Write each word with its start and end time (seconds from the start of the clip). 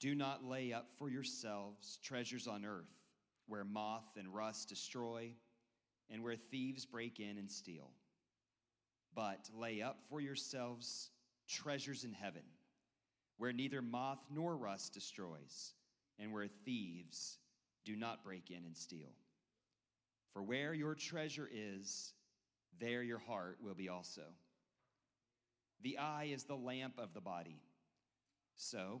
Do 0.00 0.14
not 0.14 0.44
lay 0.44 0.72
up 0.72 0.86
for 0.96 1.10
yourselves 1.10 1.98
treasures 2.02 2.46
on 2.46 2.64
earth, 2.64 2.94
where 3.46 3.64
moth 3.64 4.16
and 4.16 4.32
rust 4.32 4.68
destroy, 4.68 5.32
and 6.10 6.22
where 6.22 6.36
thieves 6.36 6.86
break 6.86 7.18
in 7.18 7.36
and 7.36 7.50
steal. 7.50 7.90
But 9.14 9.48
lay 9.52 9.82
up 9.82 9.98
for 10.08 10.20
yourselves 10.20 11.10
treasures 11.48 12.04
in 12.04 12.12
heaven, 12.12 12.42
where 13.38 13.52
neither 13.52 13.82
moth 13.82 14.20
nor 14.30 14.56
rust 14.56 14.94
destroys, 14.94 15.74
and 16.18 16.32
where 16.32 16.48
thieves 16.64 17.38
do 17.84 17.96
not 17.96 18.22
break 18.22 18.50
in 18.50 18.64
and 18.64 18.76
steal. 18.76 19.10
For 20.32 20.42
where 20.42 20.74
your 20.74 20.94
treasure 20.94 21.48
is, 21.52 22.12
there 22.78 23.02
your 23.02 23.18
heart 23.18 23.58
will 23.60 23.74
be 23.74 23.88
also. 23.88 24.22
The 25.82 25.98
eye 25.98 26.28
is 26.32 26.44
the 26.44 26.56
lamp 26.56 26.94
of 26.98 27.14
the 27.14 27.20
body. 27.20 27.60
So, 28.56 29.00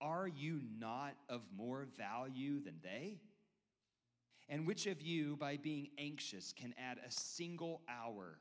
Are 0.00 0.28
you 0.28 0.60
not 0.78 1.14
of 1.28 1.42
more 1.56 1.86
value 1.96 2.60
than 2.60 2.74
they? 2.82 3.20
And 4.48 4.66
which 4.66 4.86
of 4.86 5.00
you, 5.00 5.36
by 5.36 5.56
being 5.56 5.88
anxious, 5.98 6.52
can 6.52 6.74
add 6.78 6.98
a 6.98 7.10
single 7.10 7.80
hour 7.88 8.38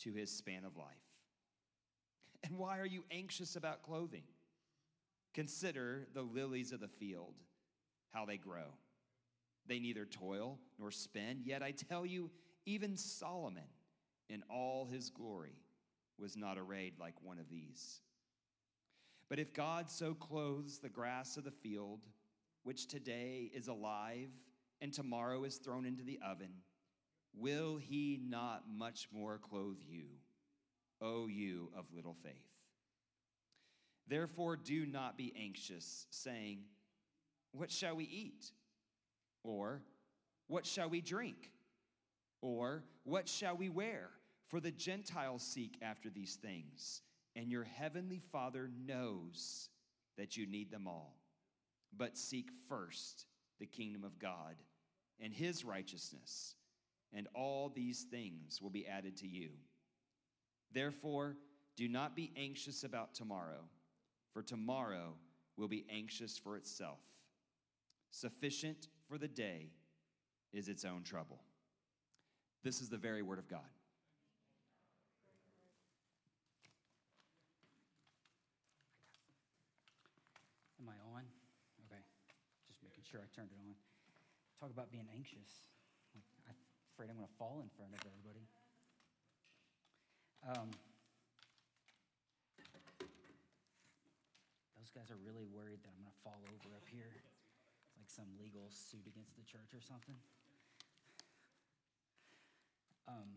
to 0.00 0.12
his 0.12 0.30
span 0.30 0.64
of 0.64 0.76
life? 0.76 0.86
And 2.42 2.58
why 2.58 2.78
are 2.78 2.86
you 2.86 3.04
anxious 3.10 3.56
about 3.56 3.82
clothing? 3.82 4.24
Consider 5.34 6.06
the 6.14 6.22
lilies 6.22 6.72
of 6.72 6.80
the 6.80 6.88
field, 6.88 7.34
how 8.12 8.24
they 8.24 8.36
grow. 8.36 8.74
They 9.66 9.78
neither 9.78 10.04
toil 10.04 10.58
nor 10.78 10.90
spin, 10.90 11.40
yet 11.44 11.62
I 11.62 11.72
tell 11.72 12.06
you, 12.06 12.30
even 12.66 12.96
Solomon 12.96 13.64
in 14.28 14.42
all 14.50 14.86
his 14.86 15.10
glory 15.10 15.58
was 16.18 16.36
not 16.36 16.58
arrayed 16.58 16.94
like 16.98 17.14
one 17.22 17.38
of 17.38 17.48
these. 17.50 18.00
But 19.28 19.38
if 19.38 19.52
God 19.52 19.90
so 19.90 20.14
clothes 20.14 20.78
the 20.78 20.88
grass 20.88 21.36
of 21.36 21.44
the 21.44 21.50
field, 21.50 22.00
which 22.62 22.86
today 22.86 23.50
is 23.54 23.68
alive 23.68 24.30
and 24.80 24.92
tomorrow 24.92 25.44
is 25.44 25.56
thrown 25.56 25.86
into 25.86 26.02
the 26.02 26.18
oven, 26.26 26.52
will 27.34 27.76
he 27.76 28.20
not 28.22 28.64
much 28.68 29.08
more 29.12 29.38
clothe 29.38 29.80
you, 29.88 30.06
O 31.00 31.26
you 31.26 31.70
of 31.76 31.86
little 31.94 32.16
faith? 32.22 32.32
Therefore, 34.06 34.56
do 34.56 34.84
not 34.84 35.16
be 35.16 35.32
anxious, 35.38 36.06
saying, 36.10 36.60
What 37.52 37.70
shall 37.70 37.96
we 37.96 38.04
eat? 38.04 38.52
Or, 39.42 39.82
What 40.46 40.66
shall 40.66 40.90
we 40.90 41.00
drink? 41.00 41.50
Or, 42.42 42.84
What 43.04 43.28
shall 43.28 43.56
we 43.56 43.70
wear? 43.70 44.10
For 44.48 44.60
the 44.60 44.70
Gentiles 44.70 45.42
seek 45.42 45.78
after 45.80 46.10
these 46.10 46.36
things 46.36 47.00
and 47.36 47.50
your 47.50 47.64
heavenly 47.64 48.20
Father 48.32 48.70
knows 48.86 49.68
that 50.16 50.36
you 50.36 50.46
need 50.46 50.70
them 50.70 50.86
all. 50.86 51.16
But 51.96 52.16
seek 52.16 52.50
first 52.68 53.26
the 53.60 53.66
kingdom 53.66 54.04
of 54.04 54.18
God 54.18 54.56
and 55.20 55.32
his 55.32 55.64
righteousness, 55.64 56.54
and 57.12 57.28
all 57.34 57.68
these 57.68 58.02
things 58.10 58.60
will 58.60 58.70
be 58.70 58.86
added 58.86 59.16
to 59.18 59.28
you. 59.28 59.50
Therefore, 60.72 61.36
do 61.76 61.88
not 61.88 62.16
be 62.16 62.32
anxious 62.36 62.84
about 62.84 63.14
tomorrow, 63.14 63.64
for 64.32 64.42
tomorrow 64.42 65.14
will 65.56 65.68
be 65.68 65.86
anxious 65.88 66.36
for 66.36 66.56
itself. 66.56 66.98
Sufficient 68.10 68.88
for 69.08 69.18
the 69.18 69.28
day 69.28 69.70
is 70.52 70.68
its 70.68 70.84
own 70.84 71.02
trouble. 71.02 71.42
This 72.62 72.80
is 72.80 72.88
the 72.88 72.96
very 72.96 73.22
word 73.22 73.38
of 73.38 73.48
God. 73.48 73.60
Am 80.80 80.88
I 80.88 81.16
on? 81.16 81.22
Okay. 81.86 82.00
Just 82.68 82.82
making 82.82 83.03
sure 83.14 83.22
I 83.22 83.30
turned 83.30 83.54
it 83.54 83.62
on. 83.62 83.78
Talk 84.58 84.74
about 84.74 84.90
being 84.90 85.06
anxious. 85.14 85.62
Like, 86.18 86.26
I'm 86.50 86.58
afraid 86.90 87.14
I'm 87.14 87.18
going 87.22 87.30
to 87.30 87.38
fall 87.38 87.62
in 87.62 87.70
front 87.78 87.94
of 87.94 88.02
everybody. 88.02 88.42
Um, 90.42 90.74
those 94.74 94.90
guys 94.90 95.14
are 95.14 95.20
really 95.22 95.46
worried 95.46 95.78
that 95.86 95.94
I'm 95.94 96.02
going 96.02 96.10
to 96.10 96.22
fall 96.26 96.42
over 96.42 96.74
up 96.74 96.82
here. 96.90 97.14
It's 97.86 97.94
like 98.02 98.10
some 98.10 98.26
legal 98.34 98.66
suit 98.74 99.06
against 99.06 99.38
the 99.38 99.46
church 99.46 99.70
or 99.70 99.82
something. 99.86 100.18
Um, 103.06 103.30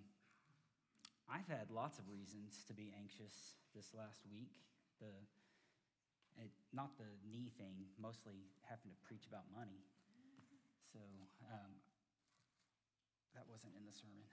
I've 1.29 1.45
had 1.45 1.69
lots 1.69 2.01
of 2.01 2.09
reasons 2.09 2.65
to 2.65 2.73
be 2.73 2.89
anxious 2.97 3.61
this 3.77 3.93
last 3.93 4.25
week. 4.25 4.57
The 4.97 5.13
it, 6.37 6.53
not 6.73 6.97
the 6.97 7.09
knee 7.25 7.49
thing, 7.57 7.89
mostly 7.97 8.45
having 8.65 8.89
to 8.93 8.99
preach 9.05 9.25
about 9.25 9.49
money. 9.53 9.81
So 10.93 11.01
um, 11.49 11.73
that 13.33 13.45
wasn't 13.49 13.73
in 13.77 13.85
the 13.85 13.93
sermon. 13.93 14.25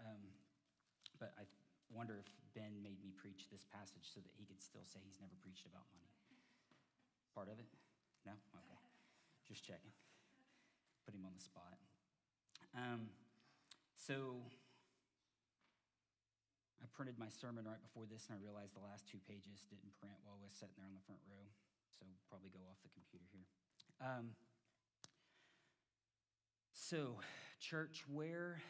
Um, 0.00 0.22
but 1.20 1.32
I 1.40 1.48
wonder 1.92 2.20
if 2.20 2.28
Ben 2.52 2.80
made 2.82 3.00
me 3.00 3.12
preach 3.16 3.48
this 3.52 3.64
passage 3.68 4.08
so 4.08 4.20
that 4.20 4.32
he 4.36 4.44
could 4.44 4.60
still 4.60 4.84
say 4.84 5.00
he's 5.04 5.20
never 5.20 5.36
preached 5.40 5.68
about 5.68 5.86
money. 5.92 6.12
Part 7.36 7.52
of 7.52 7.60
it? 7.60 7.68
No? 8.24 8.32
Okay. 8.32 8.80
Just 9.44 9.62
checking. 9.62 9.92
Put 11.04 11.14
him 11.14 11.22
on 11.24 11.36
the 11.36 11.44
spot. 11.44 11.76
Um, 12.74 13.12
so 13.94 14.42
I 16.82 16.86
printed 16.92 17.16
my 17.16 17.32
sermon 17.32 17.64
right 17.64 17.80
before 17.80 18.04
this, 18.04 18.28
and 18.28 18.36
I 18.36 18.40
realized 18.40 18.76
the 18.76 18.84
last 18.84 19.08
two 19.08 19.20
pages 19.24 19.64
didn't 19.68 19.96
print 19.96 20.16
while 20.24 20.36
I 20.36 20.44
was 20.44 20.56
sitting 20.56 20.76
there 20.76 20.88
on 20.88 20.96
the 20.96 21.04
front 21.04 21.20
row. 21.28 21.44
So 21.88 22.04
probably 22.28 22.52
go 22.52 22.60
off 22.68 22.80
the 22.84 22.92
computer 22.92 23.24
here. 23.32 23.48
Um, 24.00 24.36
so, 26.74 27.16
church, 27.58 28.04
where 28.12 28.60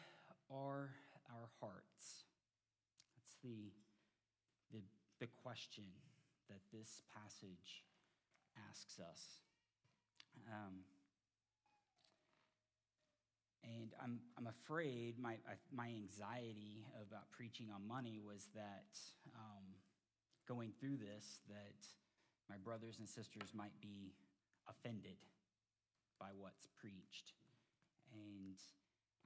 are 0.49 0.95
our 1.27 1.47
hearts? 1.59 2.23
That's 3.13 3.35
the, 3.43 3.75
the, 4.71 4.81
the 5.19 5.27
question 5.43 5.83
that 6.47 6.63
this 6.71 7.03
passage 7.11 7.83
asks 8.69 8.99
us. 8.99 9.43
Um, 10.47 10.87
and 13.63 13.93
I'm, 14.01 14.19
I'm 14.37 14.47
afraid 14.47 15.19
my, 15.19 15.37
my 15.73 15.87
anxiety 15.87 16.85
about 17.01 17.31
preaching 17.31 17.67
on 17.73 17.87
money 17.87 18.19
was 18.23 18.47
that 18.55 18.97
um, 19.35 19.65
going 20.47 20.71
through 20.79 20.97
this, 20.97 21.41
that 21.49 21.87
my 22.49 22.57
brothers 22.57 22.99
and 22.99 23.07
sisters 23.07 23.51
might 23.53 23.75
be 23.81 24.13
offended 24.69 25.17
by 26.19 26.27
what's 26.37 26.67
preached. 26.79 27.33
And 28.13 28.57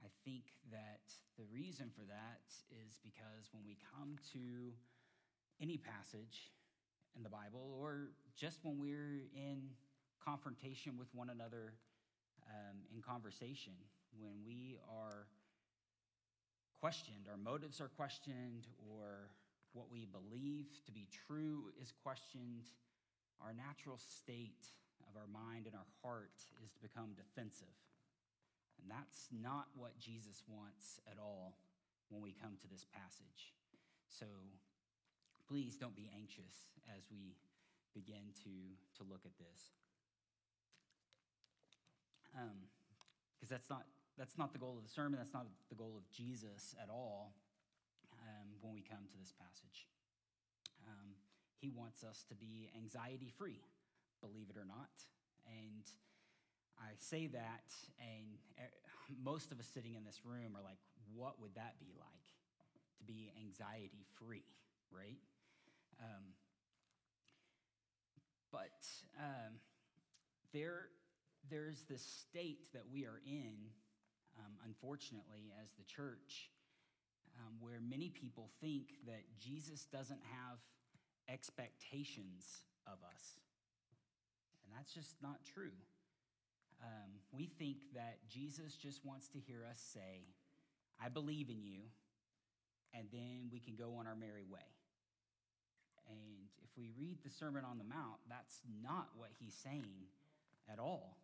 I 0.02 0.08
think 0.24 0.42
that 0.70 1.06
the 1.38 1.44
reason 1.52 1.90
for 1.94 2.02
that 2.02 2.42
is 2.70 2.98
because 3.02 3.48
when 3.52 3.62
we 3.64 3.78
come 3.94 4.16
to 4.32 4.74
any 5.60 5.78
passage 5.78 6.50
in 7.16 7.22
the 7.22 7.28
Bible, 7.28 7.76
or 7.78 8.10
just 8.36 8.58
when 8.62 8.78
we're 8.78 9.22
in 9.34 9.70
confrontation 10.24 10.96
with 10.98 11.08
one 11.14 11.30
another 11.30 11.74
um, 12.48 12.78
in 12.92 13.00
conversation, 13.00 13.74
when 14.20 14.44
we 14.46 14.78
are 14.90 15.26
questioned, 16.80 17.30
our 17.30 17.38
motives 17.38 17.80
are 17.80 17.88
questioned, 17.88 18.66
or 18.90 19.30
what 19.72 19.90
we 19.90 20.06
believe 20.06 20.66
to 20.84 20.92
be 20.92 21.08
true 21.26 21.70
is 21.80 21.92
questioned, 22.02 22.68
our 23.40 23.54
natural 23.54 23.98
state 23.98 24.68
of 25.08 25.16
our 25.16 25.28
mind 25.28 25.66
and 25.66 25.74
our 25.74 25.88
heart 26.02 26.42
is 26.64 26.70
to 26.72 26.80
become 26.80 27.14
defensive. 27.14 27.76
And 28.80 28.90
that's 28.90 29.28
not 29.30 29.68
what 29.76 29.98
Jesus 29.98 30.42
wants 30.48 30.98
at 31.06 31.18
all 31.18 31.54
when 32.10 32.20
we 32.20 32.34
come 32.34 32.58
to 32.60 32.68
this 32.68 32.84
passage. 32.84 33.54
So 34.08 34.26
please 35.48 35.76
don't 35.76 35.96
be 35.96 36.10
anxious 36.12 36.74
as 36.96 37.06
we 37.10 37.36
begin 37.94 38.32
to, 38.42 38.54
to 38.98 39.02
look 39.08 39.22
at 39.24 39.36
this. 39.38 39.72
Because 42.32 43.50
um, 43.50 43.54
that's, 43.54 43.68
not, 43.70 43.84
that's 44.18 44.36
not 44.38 44.52
the 44.52 44.58
goal 44.58 44.76
of 44.76 44.84
the 44.84 44.92
sermon, 44.92 45.18
that's 45.18 45.32
not 45.32 45.46
the 45.68 45.74
goal 45.74 45.94
of 45.96 46.08
Jesus 46.10 46.74
at 46.82 46.88
all 46.90 47.34
um, 48.22 48.48
when 48.60 48.74
we 48.74 48.82
come 48.82 49.08
to 49.10 49.18
this 49.18 49.32
passage. 49.32 49.88
Um, 50.86 51.16
he 51.58 51.70
wants 51.70 52.02
us 52.02 52.24
to 52.28 52.34
be 52.34 52.70
anxiety 52.76 53.32
free, 53.38 53.62
believe 54.20 54.50
it 54.50 54.56
or 54.58 54.66
not. 54.66 54.90
And 55.46 55.86
I 56.78 56.92
say 56.98 57.28
that, 57.28 57.72
and 58.00 58.38
eh, 58.58 58.62
most 59.22 59.52
of 59.52 59.60
us 59.60 59.66
sitting 59.72 59.94
in 59.94 60.04
this 60.04 60.20
room 60.24 60.56
are 60.56 60.62
like, 60.62 60.78
what 61.14 61.40
would 61.40 61.54
that 61.54 61.78
be 61.78 61.92
like 61.98 62.26
to 62.98 63.04
be 63.04 63.32
anxiety 63.38 64.04
free, 64.18 64.44
right? 64.90 65.18
Um, 66.00 66.34
but 68.50 68.84
um, 69.18 69.54
there, 70.52 70.88
there's 71.50 71.82
this 71.88 72.02
state 72.02 72.72
that 72.74 72.82
we 72.92 73.04
are 73.04 73.20
in, 73.26 73.70
unfortunately, 74.82 75.52
as 75.62 75.70
the 75.78 75.84
church, 75.84 76.50
um, 77.38 77.54
where 77.60 77.78
many 77.80 78.10
people 78.10 78.50
think 78.60 78.94
that 79.06 79.22
Jesus 79.38 79.86
doesn't 79.86 80.20
have 80.32 80.58
expectations 81.28 82.64
of 82.86 82.98
us. 83.14 83.38
And 84.64 84.74
that's 84.76 84.92
just 84.92 85.14
not 85.22 85.38
true. 85.54 85.76
Um, 86.82 87.10
we 87.30 87.46
think 87.58 87.76
that 87.94 88.18
Jesus 88.28 88.74
just 88.74 89.04
wants 89.04 89.28
to 89.28 89.38
hear 89.38 89.64
us 89.68 89.78
say, 89.78 90.26
I 91.00 91.08
believe 91.08 91.48
in 91.48 91.62
you, 91.62 91.82
and 92.92 93.06
then 93.12 93.50
we 93.52 93.60
can 93.60 93.76
go 93.76 93.94
on 93.98 94.06
our 94.06 94.16
merry 94.16 94.44
way. 94.50 94.66
And 96.08 96.50
if 96.64 96.70
we 96.76 96.90
read 96.98 97.18
the 97.24 97.30
Sermon 97.30 97.64
on 97.64 97.78
the 97.78 97.84
Mount, 97.84 98.18
that's 98.28 98.60
not 98.82 99.08
what 99.16 99.30
he's 99.38 99.54
saying 99.54 100.10
at 100.70 100.80
all. 100.80 101.21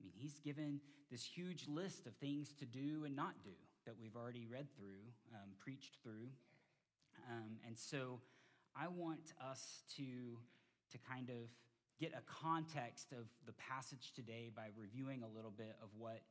I 0.00 0.04
mean, 0.04 0.12
he's 0.16 0.38
given 0.38 0.80
this 1.10 1.24
huge 1.24 1.66
list 1.66 2.06
of 2.06 2.14
things 2.16 2.52
to 2.54 2.66
do 2.66 3.04
and 3.04 3.16
not 3.16 3.34
do 3.42 3.50
that 3.86 3.94
we've 4.00 4.16
already 4.16 4.46
read 4.46 4.66
through, 4.76 5.08
um, 5.34 5.50
preached 5.58 5.96
through. 6.02 6.28
Um, 7.30 7.56
and 7.66 7.76
so 7.78 8.20
I 8.76 8.88
want 8.88 9.32
us 9.50 9.82
to, 9.96 10.04
to 10.92 10.98
kind 10.98 11.30
of 11.30 11.48
get 11.98 12.12
a 12.12 12.22
context 12.30 13.12
of 13.12 13.26
the 13.46 13.52
passage 13.54 14.12
today 14.14 14.50
by 14.54 14.68
reviewing 14.76 15.22
a 15.22 15.28
little 15.28 15.50
bit 15.50 15.74
of 15.82 15.88
what 15.96 16.22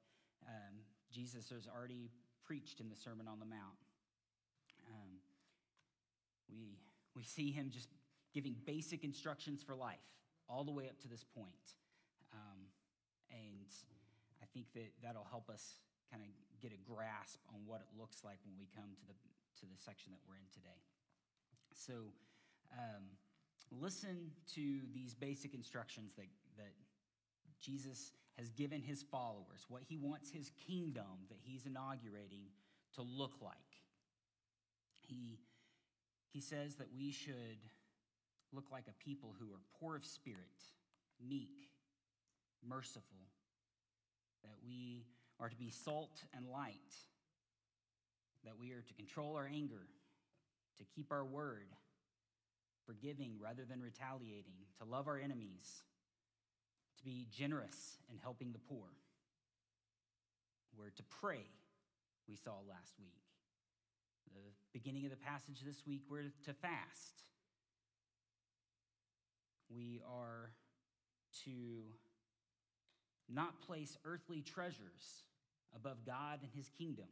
um, 0.47 0.75
Jesus 1.11 1.49
has 1.49 1.67
already 1.67 2.11
preached 2.45 2.79
in 2.79 2.89
the 2.89 2.95
Sermon 2.95 3.27
on 3.27 3.39
the 3.39 3.45
Mount. 3.45 3.81
Um, 4.87 5.17
we, 6.49 6.77
we 7.15 7.23
see 7.23 7.51
him 7.51 7.69
just 7.69 7.89
giving 8.33 8.55
basic 8.65 9.03
instructions 9.03 9.61
for 9.61 9.75
life 9.75 9.97
all 10.47 10.63
the 10.63 10.71
way 10.71 10.87
up 10.87 10.99
to 11.01 11.07
this 11.07 11.25
point. 11.35 11.75
And 13.31 13.69
I 14.41 14.45
think 14.53 14.71
that 14.73 14.91
that'll 15.03 15.27
help 15.29 15.49
us 15.49 15.81
kind 16.11 16.23
of 16.23 16.29
get 16.61 16.71
a 16.71 16.81
grasp 16.81 17.39
on 17.53 17.61
what 17.65 17.81
it 17.81 17.91
looks 17.99 18.23
like 18.23 18.39
when 18.45 18.55
we 18.57 18.67
come 18.73 18.95
to 18.95 19.05
the, 19.05 19.17
to 19.61 19.65
the 19.65 19.77
section 19.77 20.11
that 20.13 20.21
we're 20.27 20.39
in 20.39 20.49
today. 20.53 20.81
So, 21.73 22.15
um, 22.73 23.03
listen 23.71 24.31
to 24.55 24.79
these 24.93 25.13
basic 25.13 25.53
instructions 25.53 26.13
that, 26.15 26.27
that 26.57 26.73
Jesus 27.61 28.13
has 28.37 28.49
given 28.51 28.81
his 28.81 29.03
followers, 29.03 29.65
what 29.67 29.81
he 29.87 29.97
wants 29.97 30.31
his 30.31 30.51
kingdom 30.67 31.27
that 31.29 31.39
he's 31.41 31.65
inaugurating 31.65 32.43
to 32.95 33.01
look 33.01 33.33
like. 33.41 33.57
He, 35.01 35.39
he 36.31 36.39
says 36.39 36.75
that 36.75 36.87
we 36.97 37.11
should 37.11 37.59
look 38.53 38.71
like 38.71 38.85
a 38.87 39.03
people 39.03 39.35
who 39.39 39.47
are 39.47 39.61
poor 39.79 39.95
of 39.95 40.05
spirit, 40.05 40.63
meek, 41.25 41.69
merciful, 42.65 43.17
that 44.43 44.55
we 44.65 45.05
are 45.39 45.49
to 45.49 45.55
be 45.55 45.69
salt 45.69 46.23
and 46.35 46.45
light, 46.47 46.95
that 48.43 48.57
we 48.59 48.71
are 48.71 48.81
to 48.81 48.93
control 48.93 49.35
our 49.35 49.49
anger, 49.51 49.87
to 50.77 50.83
keep 50.95 51.11
our 51.11 51.25
word, 51.25 51.67
forgiving 52.85 53.33
rather 53.41 53.65
than 53.65 53.81
retaliating, 53.81 54.55
to 54.79 54.85
love 54.85 55.07
our 55.07 55.17
enemies, 55.17 55.83
to 56.97 57.03
be 57.03 57.27
generous 57.31 57.97
in 58.11 58.17
helping 58.17 58.51
the 58.53 58.59
poor. 58.59 58.87
We're 60.77 60.91
to 60.91 61.03
pray, 61.21 61.45
we 62.27 62.35
saw 62.35 62.53
last 62.67 62.93
week. 62.99 63.13
The 64.33 64.51
beginning 64.71 65.05
of 65.05 65.11
the 65.11 65.17
passage 65.17 65.61
this 65.65 65.83
week, 65.87 66.03
we're 66.09 66.31
to 66.45 66.53
fast. 66.53 67.23
We 69.69 70.01
are 70.07 70.51
to 71.45 71.51
not 73.29 73.61
place 73.61 73.97
earthly 74.05 74.41
treasures 74.41 75.23
above 75.75 76.05
God 76.05 76.39
and 76.41 76.51
his 76.55 76.69
kingdom. 76.77 77.07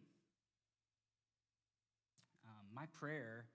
Um, 2.45 2.65
my 2.73 2.85
prayer 2.99 3.45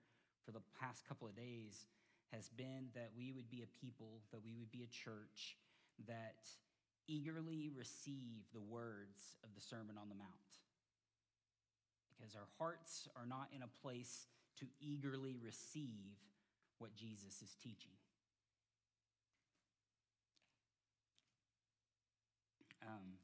for 0.45 0.51
the 0.51 0.61
past 0.79 1.07
couple 1.07 1.27
of 1.27 1.35
days 1.35 1.85
has 2.31 2.49
been 2.49 2.87
that 2.93 3.11
we 3.17 3.31
would 3.31 3.49
be 3.49 3.63
a 3.63 3.85
people, 3.85 4.21
that 4.31 4.43
we 4.43 4.53
would 4.57 4.71
be 4.71 4.83
a 4.83 4.87
church 4.87 5.57
that 6.07 6.47
eagerly 7.07 7.69
receive 7.75 8.43
the 8.53 8.61
words 8.61 9.35
of 9.43 9.49
the 9.55 9.61
Sermon 9.61 9.97
on 9.99 10.07
the 10.07 10.15
Mount. 10.15 10.51
Because 12.15 12.35
our 12.35 12.47
hearts 12.57 13.09
are 13.15 13.25
not 13.25 13.49
in 13.55 13.63
a 13.63 13.81
place 13.81 14.27
to 14.59 14.65
eagerly 14.79 15.35
receive 15.43 16.15
what 16.77 16.95
Jesus 16.95 17.41
is 17.41 17.55
teaching. 17.61 18.00
Um, 22.81 23.17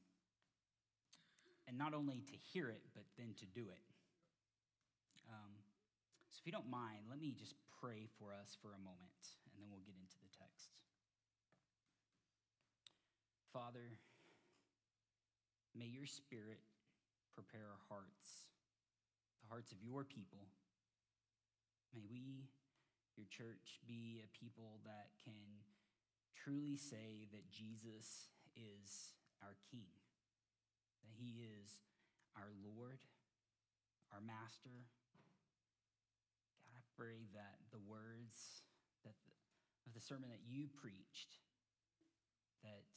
and 1.68 1.78
not 1.78 1.94
only 1.94 2.24
to 2.32 2.36
hear 2.54 2.70
it, 2.70 2.82
but 2.96 3.04
then 3.18 3.36
to 3.40 3.46
do 3.46 3.68
it. 3.68 3.84
Um, 5.28 5.52
so, 6.32 6.40
if 6.40 6.46
you 6.46 6.54
don't 6.56 6.70
mind, 6.70 7.10
let 7.10 7.20
me 7.20 7.36
just 7.36 7.56
pray 7.82 8.08
for 8.20 8.32
us 8.32 8.56
for 8.62 8.72
a 8.72 8.80
moment, 8.80 9.22
and 9.52 9.60
then 9.60 9.68
we'll 9.70 9.84
get 9.84 10.00
into 10.00 10.16
the 10.24 10.32
text. 10.32 10.72
Father, 13.52 14.00
may 15.76 15.90
your 15.90 16.06
spirit 16.06 16.62
prepare 17.34 17.68
our 17.68 17.84
hearts, 17.90 18.54
the 19.42 19.50
hearts 19.50 19.72
of 19.72 19.78
your 19.84 20.04
people. 20.04 20.48
May 21.94 22.06
we, 22.10 22.48
your 23.16 23.26
church, 23.30 23.82
be 23.88 24.22
a 24.22 24.30
people 24.30 24.80
that 24.86 25.10
can 25.24 25.66
truly 26.36 26.78
say 26.78 27.28
that 27.34 27.50
Jesus 27.50 28.30
is 28.56 29.17
our 29.44 29.56
King, 29.72 29.90
that 31.04 31.14
he 31.18 31.46
is 31.46 31.82
our 32.36 32.50
Lord, 32.62 33.00
our 34.14 34.22
Master, 34.22 34.88
God, 36.64 36.74
I 36.78 36.84
pray 36.96 37.28
that 37.34 37.58
the 37.72 37.82
words 37.84 38.64
that 39.04 39.16
the, 39.26 39.34
of 39.88 39.94
the 39.94 40.04
sermon 40.04 40.30
that 40.30 40.46
you 40.46 40.68
preached, 40.68 41.40
that 42.64 42.88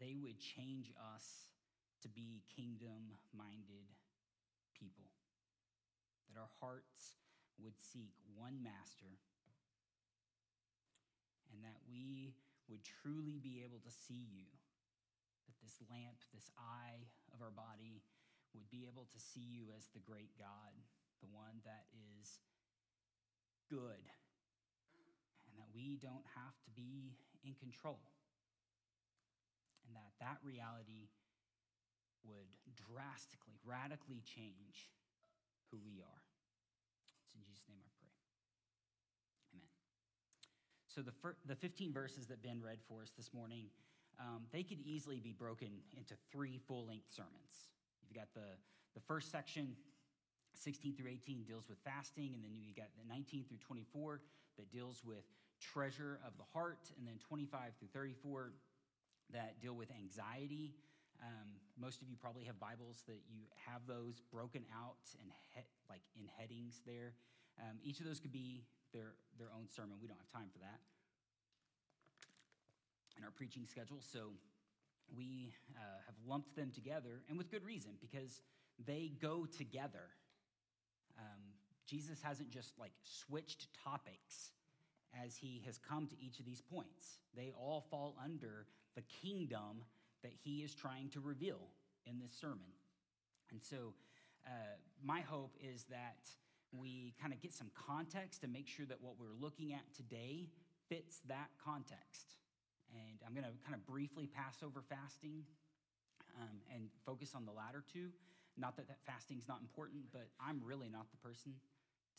they 0.00 0.16
would 0.18 0.38
change 0.38 0.90
us 1.14 1.48
to 2.02 2.08
be 2.08 2.42
kingdom 2.50 3.14
minded 3.30 3.86
people. 4.74 5.06
That 6.28 6.40
our 6.40 6.50
hearts 6.60 7.14
would 7.62 7.78
seek 7.78 8.12
one 8.34 8.58
master, 8.62 9.20
and 11.52 11.62
that 11.62 11.78
we 11.86 12.34
would 12.68 12.82
truly 12.82 13.38
be 13.38 13.62
able 13.62 13.78
to 13.84 13.92
see 13.92 14.26
you. 14.32 14.48
That 15.46 15.58
this 15.60 15.78
lamp, 15.90 16.22
this 16.34 16.50
eye 16.58 17.06
of 17.34 17.42
our 17.42 17.52
body, 17.52 18.02
would 18.54 18.68
be 18.70 18.86
able 18.86 19.08
to 19.10 19.18
see 19.18 19.44
you 19.44 19.72
as 19.76 19.88
the 19.92 20.04
great 20.04 20.36
God, 20.38 20.72
the 21.20 21.30
one 21.30 21.62
that 21.64 21.88
is 22.20 22.38
good 23.70 24.04
and 25.52 25.60
that 25.60 25.68
we 25.76 26.00
don't 26.00 26.24
have 26.32 26.56
to 26.64 26.70
be 26.72 27.12
in 27.44 27.52
control. 27.60 28.00
And 29.84 29.92
that 29.92 30.16
that 30.24 30.40
reality 30.40 31.12
would 32.24 32.48
drastically, 32.72 33.60
radically 33.60 34.24
change 34.24 34.88
who 35.68 35.76
we 35.84 36.00
are. 36.00 36.22
It's 37.04 37.12
in 37.12 37.20
Jesus' 37.28 37.60
name 37.68 37.82
I 37.84 37.92
pray. 38.00 38.16
Amen. 39.52 39.72
So 40.88 41.04
the, 41.04 41.12
fir- 41.12 41.36
the 41.44 41.58
15 41.58 41.92
verses 41.92 42.24
that 42.32 42.40
Ben 42.40 42.62
read 42.64 42.80
for 42.88 43.02
us 43.02 43.12
this 43.12 43.34
morning, 43.34 43.68
um, 44.22 44.42
they 44.52 44.62
could 44.62 44.78
easily 44.80 45.18
be 45.18 45.32
broken 45.32 45.68
into 45.96 46.14
three 46.30 46.60
full-length 46.68 47.10
sermons. 47.10 47.74
You've 48.06 48.16
got 48.16 48.32
the, 48.34 48.54
the 48.94 49.00
first 49.00 49.30
section 49.30 49.74
16 50.54 50.94
through 50.94 51.10
18 51.10 51.42
deals 51.42 51.68
with 51.68 51.78
fasting, 51.84 52.30
and 52.34 52.44
then 52.44 52.52
you've 52.54 52.76
got 52.76 52.86
the 52.94 53.08
19 53.08 53.44
through 53.48 53.58
24 53.58 54.20
that 54.58 54.70
deals 54.70 55.02
with 55.04 55.24
treasure 55.60 56.20
of 56.26 56.36
the 56.36 56.44
heart, 56.52 56.90
and 56.98 57.06
then 57.06 57.18
25 57.26 57.72
through 57.78 57.88
34 57.92 58.52
that 59.32 59.60
deal 59.60 59.74
with 59.74 59.90
anxiety. 59.90 60.74
Um, 61.22 61.56
most 61.80 62.02
of 62.02 62.08
you 62.08 62.16
probably 62.20 62.44
have 62.44 62.60
Bibles 62.60 63.02
that 63.06 63.22
you 63.30 63.42
have 63.66 63.80
those 63.86 64.20
broken 64.30 64.62
out 64.74 65.02
and 65.20 65.30
he- 65.54 65.66
like 65.88 66.02
in 66.14 66.28
headings 66.38 66.80
there. 66.86 67.14
Um, 67.58 67.78
each 67.82 68.00
of 68.00 68.06
those 68.06 68.20
could 68.20 68.32
be 68.32 68.64
their, 68.92 69.14
their 69.38 69.48
own 69.56 69.68
sermon. 69.68 69.96
We 70.00 70.08
don't 70.08 70.18
have 70.18 70.28
time 70.28 70.50
for 70.52 70.58
that 70.60 70.80
in 73.16 73.24
our 73.24 73.30
preaching 73.30 73.66
schedule, 73.66 73.98
so 74.00 74.30
we 75.16 75.52
uh, 75.76 75.80
have 76.06 76.14
lumped 76.26 76.56
them 76.56 76.70
together, 76.74 77.22
and 77.28 77.36
with 77.36 77.50
good 77.50 77.64
reason, 77.64 77.92
because 78.00 78.40
they 78.86 79.12
go 79.20 79.46
together. 79.46 80.08
Um, 81.18 81.42
Jesus 81.86 82.20
hasn't 82.22 82.50
just 82.50 82.78
like 82.78 82.92
switched 83.02 83.68
topics 83.84 84.52
as 85.24 85.36
he 85.36 85.62
has 85.66 85.78
come 85.78 86.06
to 86.06 86.14
each 86.20 86.38
of 86.38 86.46
these 86.46 86.60
points. 86.60 87.18
They 87.36 87.52
all 87.58 87.84
fall 87.90 88.16
under 88.22 88.66
the 88.94 89.02
kingdom 89.02 89.84
that 90.22 90.32
he 90.42 90.60
is 90.60 90.74
trying 90.74 91.10
to 91.10 91.20
reveal 91.20 91.60
in 92.06 92.18
this 92.18 92.32
sermon. 92.32 92.72
And 93.50 93.62
so, 93.62 93.94
uh, 94.46 94.50
my 95.04 95.20
hope 95.20 95.56
is 95.62 95.84
that 95.90 96.28
we 96.72 97.14
kind 97.20 97.32
of 97.32 97.40
get 97.40 97.52
some 97.52 97.70
context 97.86 98.40
to 98.40 98.48
make 98.48 98.66
sure 98.66 98.86
that 98.86 99.00
what 99.00 99.14
we're 99.18 99.34
looking 99.38 99.72
at 99.72 99.82
today 99.94 100.48
fits 100.88 101.18
that 101.28 101.50
context. 101.62 102.36
And 102.92 103.16
I'm 103.24 103.32
going 103.32 103.48
to 103.48 103.56
kind 103.64 103.74
of 103.74 103.84
briefly 103.88 104.28
pass 104.28 104.60
over 104.60 104.84
fasting 104.84 105.44
um, 106.36 106.60
and 106.68 106.92
focus 107.04 107.32
on 107.34 107.44
the 107.48 107.52
latter 107.52 107.84
two. 107.88 108.12
Not 108.60 108.76
that, 108.76 108.88
that 108.88 109.00
fasting's 109.08 109.48
not 109.48 109.64
important, 109.64 110.12
but 110.12 110.28
I'm 110.36 110.60
really 110.60 110.92
not 110.92 111.08
the 111.08 111.20
person 111.24 111.56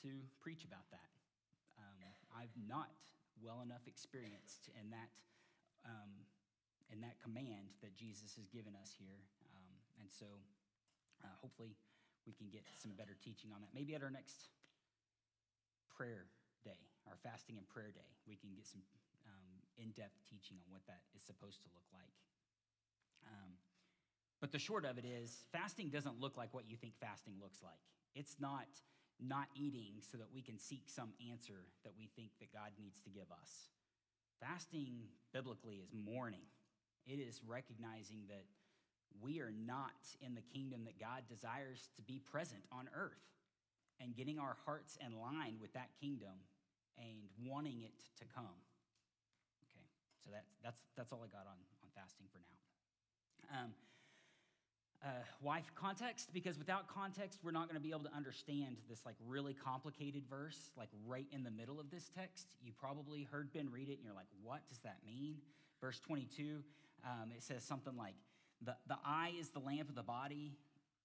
to 0.01 0.09
preach 0.41 0.65
about 0.65 0.89
that. 0.89 1.09
Um, 1.77 2.01
I've 2.33 2.53
not 2.57 2.89
well 3.37 3.61
enough 3.61 3.85
experienced 3.85 4.73
in 4.73 4.89
that, 4.89 5.09
um, 5.85 6.25
in 6.89 7.01
that 7.05 7.21
command 7.21 7.69
that 7.85 7.93
Jesus 7.93 8.33
has 8.37 8.49
given 8.49 8.73
us 8.81 8.97
here. 8.97 9.21
Um, 9.53 9.73
and 10.01 10.09
so 10.09 10.25
uh, 11.21 11.35
hopefully 11.41 11.77
we 12.25 12.33
can 12.33 12.49
get 12.49 12.65
some 12.73 12.97
better 12.97 13.13
teaching 13.21 13.53
on 13.53 13.61
that. 13.61 13.69
Maybe 13.73 13.93
at 13.93 14.01
our 14.01 14.09
next 14.11 14.49
prayer 15.93 16.25
day, 16.65 16.81
our 17.05 17.19
fasting 17.21 17.61
and 17.61 17.67
prayer 17.69 17.93
day, 17.93 18.09
we 18.25 18.35
can 18.35 18.49
get 18.57 18.65
some 18.65 18.81
in 19.77 19.91
depth 19.91 20.17
teaching 20.29 20.57
on 20.61 20.71
what 20.71 20.85
that 20.87 21.01
is 21.15 21.23
supposed 21.23 21.61
to 21.63 21.69
look 21.73 21.87
like. 21.93 22.15
Um, 23.25 23.57
but 24.41 24.51
the 24.51 24.59
short 24.59 24.85
of 24.85 24.97
it 24.97 25.05
is, 25.05 25.45
fasting 25.51 25.89
doesn't 25.89 26.19
look 26.19 26.35
like 26.37 26.53
what 26.53 26.67
you 26.67 26.75
think 26.75 26.93
fasting 26.99 27.35
looks 27.41 27.63
like. 27.63 27.79
It's 28.15 28.35
not 28.39 28.67
not 29.21 29.47
eating 29.55 30.01
so 30.01 30.17
that 30.17 30.27
we 30.33 30.41
can 30.41 30.57
seek 30.57 30.83
some 30.89 31.13
answer 31.31 31.69
that 31.83 31.93
we 31.97 32.09
think 32.15 32.31
that 32.39 32.51
God 32.51 32.71
needs 32.81 32.99
to 33.01 33.09
give 33.09 33.29
us. 33.31 33.69
Fasting 34.41 35.07
biblically 35.31 35.75
is 35.75 35.93
mourning. 35.93 36.49
It 37.05 37.19
is 37.19 37.41
recognizing 37.45 38.25
that 38.27 38.43
we 39.21 39.39
are 39.39 39.53
not 39.65 39.93
in 40.21 40.35
the 40.35 40.41
kingdom 40.41 40.85
that 40.85 40.99
God 40.99 41.23
desires 41.29 41.89
to 41.95 42.01
be 42.01 42.19
present 42.19 42.63
on 42.71 42.89
earth 42.95 43.23
and 44.01 44.15
getting 44.15 44.39
our 44.39 44.57
hearts 44.65 44.97
in 45.05 45.19
line 45.19 45.55
with 45.61 45.73
that 45.73 45.89
kingdom 46.01 46.33
and 46.97 47.29
wanting 47.45 47.81
it 47.81 48.03
to 48.19 48.25
come. 48.33 48.57
So 50.23 50.31
that's, 50.31 50.51
that's, 50.63 50.81
that's 50.95 51.11
all 51.11 51.21
I 51.23 51.27
got 51.27 51.45
on, 51.45 51.59
on 51.83 51.89
fasting 51.95 52.25
for 52.31 52.39
now. 52.39 52.55
Um, 53.51 53.71
uh, 55.03 55.09
why 55.41 55.61
context? 55.75 56.29
Because 56.33 56.57
without 56.57 56.87
context, 56.87 57.39
we're 57.43 57.51
not 57.51 57.67
going 57.67 57.75
to 57.75 57.83
be 57.83 57.89
able 57.89 58.07
to 58.07 58.15
understand 58.15 58.77
this 58.89 59.05
like 59.05 59.15
really 59.27 59.53
complicated 59.53 60.23
verse, 60.29 60.71
like 60.77 60.87
right 61.05 61.27
in 61.31 61.43
the 61.43 61.51
middle 61.51 61.77
of 61.77 61.91
this 61.91 62.09
text. 62.15 62.47
You 62.63 62.71
probably 62.79 63.27
heard 63.29 63.51
Ben 63.51 63.69
read 63.69 63.89
it, 63.89 63.97
and 63.97 64.05
you're 64.05 64.15
like, 64.15 64.31
"What 64.41 64.61
does 64.69 64.79
that 64.79 64.99
mean?" 65.05 65.35
Verse 65.81 65.99
22, 65.99 66.63
um, 67.03 67.31
it 67.35 67.43
says 67.43 67.65
something 67.65 67.97
like, 67.97 68.15
"the 68.61 68.77
The 68.87 68.97
eye 69.05 69.33
is 69.37 69.49
the 69.49 69.59
lamp 69.59 69.89
of 69.89 69.95
the 69.95 70.03
body. 70.03 70.55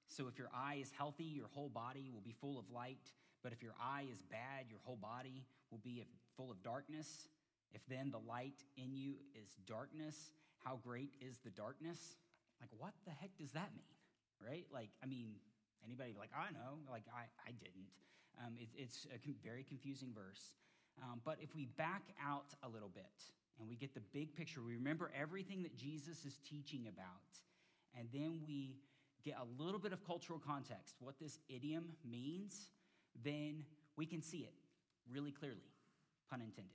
So 0.06 0.28
if 0.28 0.38
your 0.38 0.48
eye 0.54 0.78
is 0.80 0.92
healthy, 0.96 1.24
your 1.24 1.48
whole 1.48 1.68
body 1.68 2.08
will 2.14 2.22
be 2.22 2.34
full 2.40 2.56
of 2.56 2.70
light. 2.70 3.10
But 3.42 3.52
if 3.52 3.62
your 3.62 3.74
eye 3.80 4.06
is 4.10 4.22
bad, 4.22 4.66
your 4.70 4.80
whole 4.84 4.96
body 4.96 5.44
will 5.70 5.80
be 5.82 6.04
full 6.36 6.50
of 6.52 6.62
darkness. 6.62 7.28
If 7.72 7.82
then 7.86 8.10
the 8.10 8.18
light 8.18 8.62
in 8.76 8.96
you 8.96 9.16
is 9.34 9.56
darkness, 9.66 10.30
how 10.64 10.76
great 10.82 11.10
is 11.20 11.38
the 11.38 11.50
darkness?" 11.50 12.16
Like, 12.60 12.70
what 12.76 12.94
the 13.04 13.12
heck 13.12 13.36
does 13.38 13.52
that 13.52 13.70
mean? 13.74 13.94
Right? 14.44 14.66
Like, 14.72 14.90
I 15.02 15.06
mean, 15.06 15.34
anybody 15.84 16.14
like, 16.18 16.30
I 16.34 16.52
know, 16.52 16.78
like, 16.90 17.04
I, 17.14 17.26
I 17.46 17.52
didn't. 17.52 17.90
Um, 18.44 18.54
it, 18.58 18.68
it's 18.76 19.06
a 19.12 19.18
very 19.44 19.64
confusing 19.64 20.12
verse. 20.14 20.54
Um, 21.02 21.20
but 21.24 21.38
if 21.40 21.54
we 21.54 21.66
back 21.66 22.02
out 22.24 22.54
a 22.62 22.68
little 22.68 22.88
bit 22.88 23.04
and 23.58 23.68
we 23.68 23.76
get 23.76 23.94
the 23.94 24.02
big 24.12 24.34
picture, 24.34 24.60
we 24.60 24.74
remember 24.74 25.10
everything 25.18 25.62
that 25.62 25.76
Jesus 25.76 26.24
is 26.24 26.38
teaching 26.48 26.86
about, 26.88 27.30
and 27.98 28.08
then 28.12 28.40
we 28.46 28.76
get 29.24 29.36
a 29.40 29.62
little 29.62 29.80
bit 29.80 29.92
of 29.92 30.04
cultural 30.04 30.38
context, 30.38 30.96
what 31.00 31.18
this 31.20 31.38
idiom 31.48 31.90
means, 32.08 32.68
then 33.24 33.64
we 33.96 34.06
can 34.06 34.22
see 34.22 34.38
it 34.38 34.54
really 35.10 35.32
clearly, 35.32 35.70
pun 36.30 36.40
intended. 36.40 36.74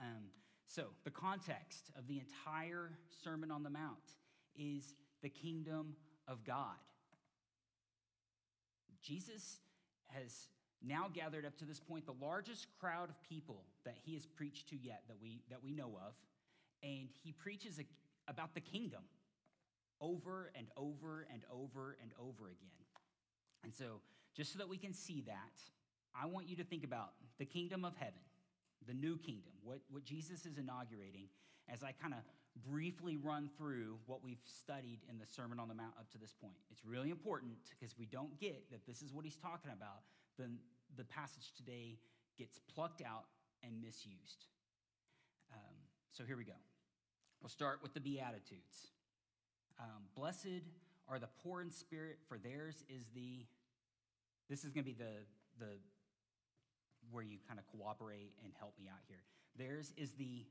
Um, 0.00 0.24
so, 0.66 0.84
the 1.04 1.10
context 1.10 1.90
of 1.98 2.06
the 2.06 2.20
entire 2.20 2.92
Sermon 3.24 3.50
on 3.50 3.62
the 3.62 3.70
Mount 3.70 3.98
is 4.56 4.94
the 5.22 5.28
kingdom 5.28 5.94
of 6.28 6.44
God. 6.44 6.76
Jesus 9.02 9.58
has 10.06 10.46
now 10.82 11.08
gathered 11.12 11.44
up 11.44 11.56
to 11.58 11.64
this 11.64 11.80
point 11.80 12.06
the 12.06 12.14
largest 12.24 12.66
crowd 12.80 13.10
of 13.10 13.22
people 13.28 13.64
that 13.84 13.96
he 14.04 14.14
has 14.14 14.26
preached 14.26 14.68
to 14.68 14.76
yet 14.76 15.02
that 15.08 15.16
we, 15.20 15.42
that 15.50 15.62
we 15.62 15.72
know 15.72 15.98
of. 16.06 16.14
And 16.82 17.08
he 17.22 17.32
preaches 17.32 17.78
a, 17.78 17.84
about 18.28 18.54
the 18.54 18.60
kingdom 18.60 19.02
over 20.00 20.50
and 20.56 20.68
over 20.76 21.26
and 21.32 21.42
over 21.52 21.96
and 22.00 22.12
over 22.18 22.48
again. 22.48 22.70
And 23.62 23.74
so, 23.74 24.00
just 24.34 24.52
so 24.52 24.58
that 24.58 24.68
we 24.68 24.78
can 24.78 24.94
see 24.94 25.22
that, 25.26 25.60
I 26.14 26.26
want 26.26 26.48
you 26.48 26.56
to 26.56 26.64
think 26.64 26.84
about 26.84 27.10
the 27.38 27.44
kingdom 27.44 27.84
of 27.84 27.94
heaven, 27.96 28.20
the 28.90 28.98
new 28.98 29.16
kingdom, 29.18 29.54
what, 29.62 29.78
what 29.88 30.04
Jesus 30.04 30.46
is 30.46 30.58
inaugurating, 30.58 31.28
as 31.72 31.84
I 31.84 31.92
kind 31.92 32.12
of 32.12 32.20
briefly 32.66 33.16
run 33.16 33.48
through 33.56 33.98
what 34.06 34.24
we've 34.24 34.42
studied 34.44 34.98
in 35.08 35.18
the 35.18 35.26
Sermon 35.26 35.60
on 35.60 35.68
the 35.68 35.74
Mount 35.74 35.94
up 35.96 36.10
to 36.10 36.18
this 36.18 36.34
point. 36.34 36.58
It's 36.72 36.84
really 36.84 37.10
important 37.10 37.52
because 37.70 37.94
we 37.96 38.06
don't 38.06 38.36
get 38.40 38.68
that 38.72 38.84
this 38.88 39.00
is 39.00 39.12
what 39.12 39.24
he's 39.24 39.36
talking 39.36 39.70
about, 39.70 40.02
then 40.36 40.58
the 40.96 41.04
passage 41.04 41.52
today 41.56 41.98
gets 42.36 42.58
plucked 42.74 43.00
out 43.00 43.26
and 43.62 43.80
misused. 43.80 44.50
Um, 45.52 45.76
so 46.10 46.24
here 46.24 46.36
we 46.36 46.44
go. 46.44 46.58
We'll 47.40 47.48
start 47.48 47.78
with 47.84 47.94
the 47.94 48.00
Beatitudes. 48.00 48.90
Um, 49.78 50.02
Blessed 50.16 50.66
are 51.08 51.20
the 51.20 51.28
poor 51.44 51.62
in 51.62 51.70
spirit, 51.70 52.18
for 52.28 52.38
theirs 52.38 52.82
is 52.88 53.06
the. 53.14 53.46
This 54.48 54.64
is 54.64 54.72
going 54.72 54.84
to 54.84 54.90
be 54.90 54.96
the 54.98 55.22
the 55.60 55.78
where 57.12 57.22
you 57.22 57.38
kind 57.46 57.58
of 57.58 57.66
cooperate 57.78 58.32
and 58.44 58.52
help 58.58 58.74
me 58.78 58.88
out 58.88 59.00
here. 59.08 59.22
Theirs 59.56 59.92
is 59.96 60.12
the 60.14 60.44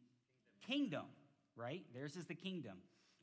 kingdom. 0.66 1.06
right? 1.56 1.84
Theirs 1.94 2.16
is 2.16 2.26
the 2.26 2.36
kingdom. 2.36 2.78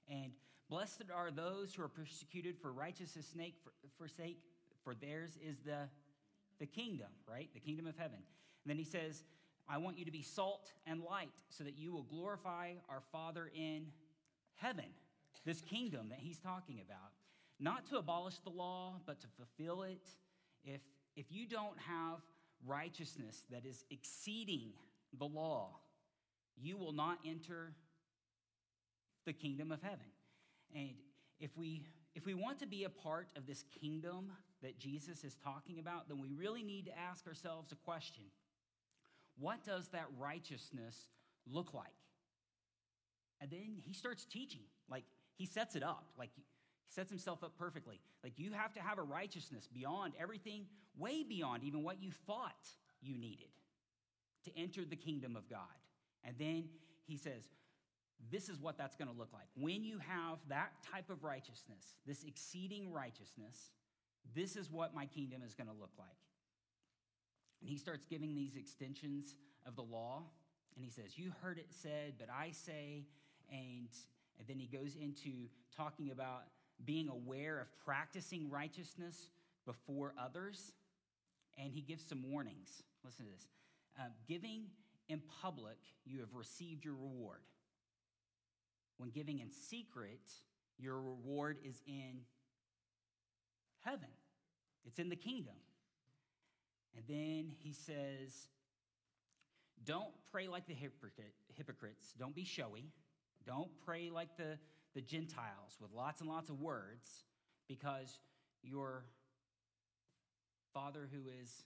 And 0.09 0.33
blessed 0.69 1.05
are 1.15 1.31
those 1.31 1.75
who 1.75 1.83
are 1.83 1.89
persecuted 1.89 2.57
for 2.59 2.73
righteousness' 2.73 3.27
sake, 3.37 3.55
for, 3.65 3.73
for 3.99 4.09
sake, 4.09 4.39
for 4.85 4.95
theirs 4.95 5.39
is 5.47 5.61
the, 5.61 5.89
the 6.59 6.67
kingdom, 6.67 7.09
right? 7.29 7.49
The 7.55 7.61
kingdom 7.61 7.87
of 7.87 7.97
heaven. 7.97 8.19
And 8.19 8.71
then 8.71 8.77
he 8.77 8.85
says, 8.85 9.23
I 9.69 9.79
want 9.79 9.99
you 9.99 10.05
to 10.05 10.13
be 10.13 10.23
salt 10.23 10.71
and 10.87 11.03
light 11.03 11.33
so 11.49 11.65
that 11.65 11.77
you 11.77 11.93
will 11.93 12.05
glorify 12.05 12.73
our 12.89 13.03
Father 13.11 13.51
in 13.55 13.87
heaven, 14.55 14.87
this 15.45 15.61
kingdom 15.61 16.09
that 16.11 16.19
he's 16.21 16.39
talking 16.39 16.81
about. 16.81 17.13
Not 17.59 17.87
to 17.87 17.99
abolish 17.99 18.39
the 18.39 18.51
law, 18.51 19.01
but 19.07 19.21
to 19.21 19.27
fulfill 19.37 19.83
it. 19.83 20.07
If, 20.65 20.81
if 21.17 21.27
you 21.31 21.47
don't 21.47 21.79
have 21.79 22.21
righteousness 22.67 23.43
that 23.51 23.65
is 23.65 23.85
exceeding 23.91 24.73
the 25.19 25.25
law, 25.25 25.71
you 26.57 26.77
will 26.77 26.93
not 26.93 27.19
enter 27.25 27.73
the 29.25 29.33
kingdom 29.33 29.73
of 29.73 29.83
heaven. 29.83 30.07
And 30.75 30.95
if 31.41 31.57
we 31.57 31.83
if 32.15 32.25
we 32.25 32.33
want 32.33 32.59
to 32.61 32.67
be 32.67 32.85
a 32.85 32.89
part 32.89 33.29
of 33.37 33.47
this 33.47 33.63
kingdom 33.79 34.33
that 34.63 34.79
Jesus 34.79 35.23
is 35.23 35.37
talking 35.45 35.79
about, 35.79 36.09
then 36.09 36.19
we 36.19 36.33
really 36.33 36.63
need 36.63 36.87
to 36.87 36.99
ask 36.99 37.27
ourselves 37.27 37.73
a 37.73 37.77
question. 37.77 38.25
What 39.39 39.63
does 39.65 39.89
that 39.89 40.07
righteousness 40.19 40.97
look 41.47 41.75
like? 41.75 41.93
And 43.43 43.51
then 43.51 43.77
he 43.83 43.93
starts 43.93 44.25
teaching. 44.25 44.63
Like 44.91 45.05
he 45.35 45.45
sets 45.45 45.77
it 45.77 45.83
up. 45.83 46.07
Like 46.19 46.31
he 46.87 46.93
sets 46.93 47.11
himself 47.11 47.43
up 47.43 47.57
perfectly. 47.59 48.01
Like 48.23 48.35
you 48.39 48.53
have 48.53 48.73
to 48.75 48.81
have 48.81 48.99
a 48.99 49.03
righteousness 49.03 49.69
beyond 49.73 50.15
everything, 50.19 50.67
way 50.97 51.23
beyond 51.23 51.65
even 51.65 51.83
what 51.83 52.01
you 52.03 52.11
thought 52.27 52.69
you 53.01 53.17
needed 53.17 53.49
to 54.45 54.57
enter 54.57 54.85
the 54.85 54.97
kingdom 54.97 55.37
of 55.37 55.49
God. 55.49 55.61
And 56.25 56.37
then 56.39 56.65
he 57.07 57.17
says, 57.17 57.49
this 58.31 58.49
is 58.49 58.61
what 58.61 58.79
that's 58.79 58.97
going 58.97 59.11
to 59.11 59.17
look 59.17 59.33
like. 59.33 59.47
When 59.55 59.85
you 59.85 59.99
have 59.99 60.39
that 60.49 60.73
type 60.93 61.11
of 61.11 61.23
righteousness, 61.23 61.95
this 62.07 62.25
exceeding 62.25 62.93
righteousness, 62.93 63.71
this 64.35 64.57
is 64.57 64.71
what 64.71 64.95
my 64.95 65.07
kingdom 65.07 65.43
is 65.47 65.55
going 65.55 65.69
to 65.69 65.75
look 65.75 65.93
like. 65.99 66.09
And 67.61 67.71
he 67.71 67.77
starts 67.77 68.07
giving 68.07 68.35
these 68.35 68.57
extensions 68.57 69.37
of 69.67 69.77
the 69.77 69.83
law. 69.83 70.23
And 70.75 70.85
he 70.85 70.91
says, 70.91 71.17
You 71.19 71.33
heard 71.43 71.59
it 71.59 71.69
said, 71.71 72.15
but 72.19 72.29
I 72.31 72.51
say, 72.53 73.07
and, 73.51 73.89
And 74.39 74.49
then 74.49 74.59
he 74.59 74.67
goes 74.67 74.97
into 74.97 75.49
talking 75.77 76.11
about 76.11 76.45
being 76.85 77.09
aware 77.09 77.59
of 77.61 77.67
practicing 77.85 78.51
righteousness 78.51 79.31
before 79.65 80.15
others. 80.21 80.73
And 81.59 81.73
he 81.73 81.81
gives 81.81 82.05
some 82.05 82.31
warnings. 82.31 82.83
Listen 83.05 83.27
to 83.27 83.33
this 83.33 83.47
uh, 83.99 84.09
Giving 84.29 84.67
in 85.09 85.23
public, 85.41 85.79
you 86.05 86.21
have 86.21 86.35
received 86.35 86.85
your 86.85 86.95
reward. 86.95 87.41
When 88.99 89.11
giving 89.11 89.41
in 89.41 89.51
secret, 89.53 90.21
your 90.79 91.01
reward 91.01 91.59
is 91.65 91.81
in 91.87 92.21
heaven, 93.85 94.09
it's 94.85 94.99
in 94.99 95.09
the 95.09 95.17
kingdom. 95.17 95.55
And 96.97 97.05
then 97.09 97.53
he 97.59 97.73
says, 97.73 98.49
Don't 99.85 100.13
pray 100.33 100.49
like 100.49 100.67
the 100.67 100.75
hypocrite, 100.75 101.35
hypocrites. 101.55 102.15
Don't 102.19 102.35
be 102.35 102.45
showy. 102.45 102.91
Don't 103.47 103.71
pray 103.85 104.11
like 104.11 104.37
the, 104.37 104.59
the 104.97 105.03
Gentiles 105.03 105.77
with 105.79 105.93
lots 105.93 106.23
and 106.23 106.29
lots 106.29 106.49
of 106.49 106.59
words, 106.59 107.07
because 107.69 108.19
your 108.63 109.05
Father 110.73 111.07
who 111.13 111.29
is 111.43 111.65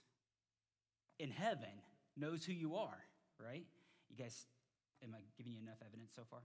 in 1.17 1.31
heaven 1.31 1.69
knows 2.17 2.43
who 2.43 2.51
you 2.51 2.75
are, 2.75 2.99
right? 3.39 3.65
You 4.09 4.17
guys, 4.17 4.45
am 5.01 5.15
I 5.15 5.21
giving 5.37 5.53
you 5.53 5.61
enough 5.61 5.77
evidence 5.87 6.11
so 6.13 6.23
far? 6.29 6.41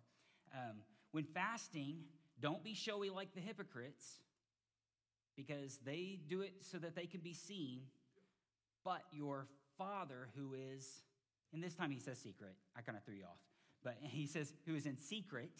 Um, 0.54 0.76
when 1.10 1.24
fasting, 1.24 2.04
don't 2.40 2.62
be 2.62 2.72
showy 2.72 3.10
like 3.10 3.34
the 3.34 3.40
hypocrites 3.40 4.20
because 5.36 5.78
they 5.84 6.20
do 6.28 6.42
it 6.42 6.52
so 6.60 6.78
that 6.78 6.94
they 6.94 7.06
can 7.06 7.20
be 7.20 7.34
seen, 7.34 7.80
but 8.84 9.02
your 9.10 9.48
Father 9.76 10.28
who 10.36 10.54
is, 10.54 11.02
and 11.52 11.60
this 11.60 11.74
time 11.74 11.90
he 11.90 11.98
says 11.98 12.18
secret, 12.18 12.54
I 12.76 12.82
kind 12.82 12.96
of 12.96 13.02
threw 13.02 13.16
you 13.16 13.24
off, 13.24 13.40
but 13.82 13.96
he 14.00 14.28
says 14.28 14.52
who 14.66 14.76
is 14.76 14.86
in 14.86 14.96
secret 14.96 15.50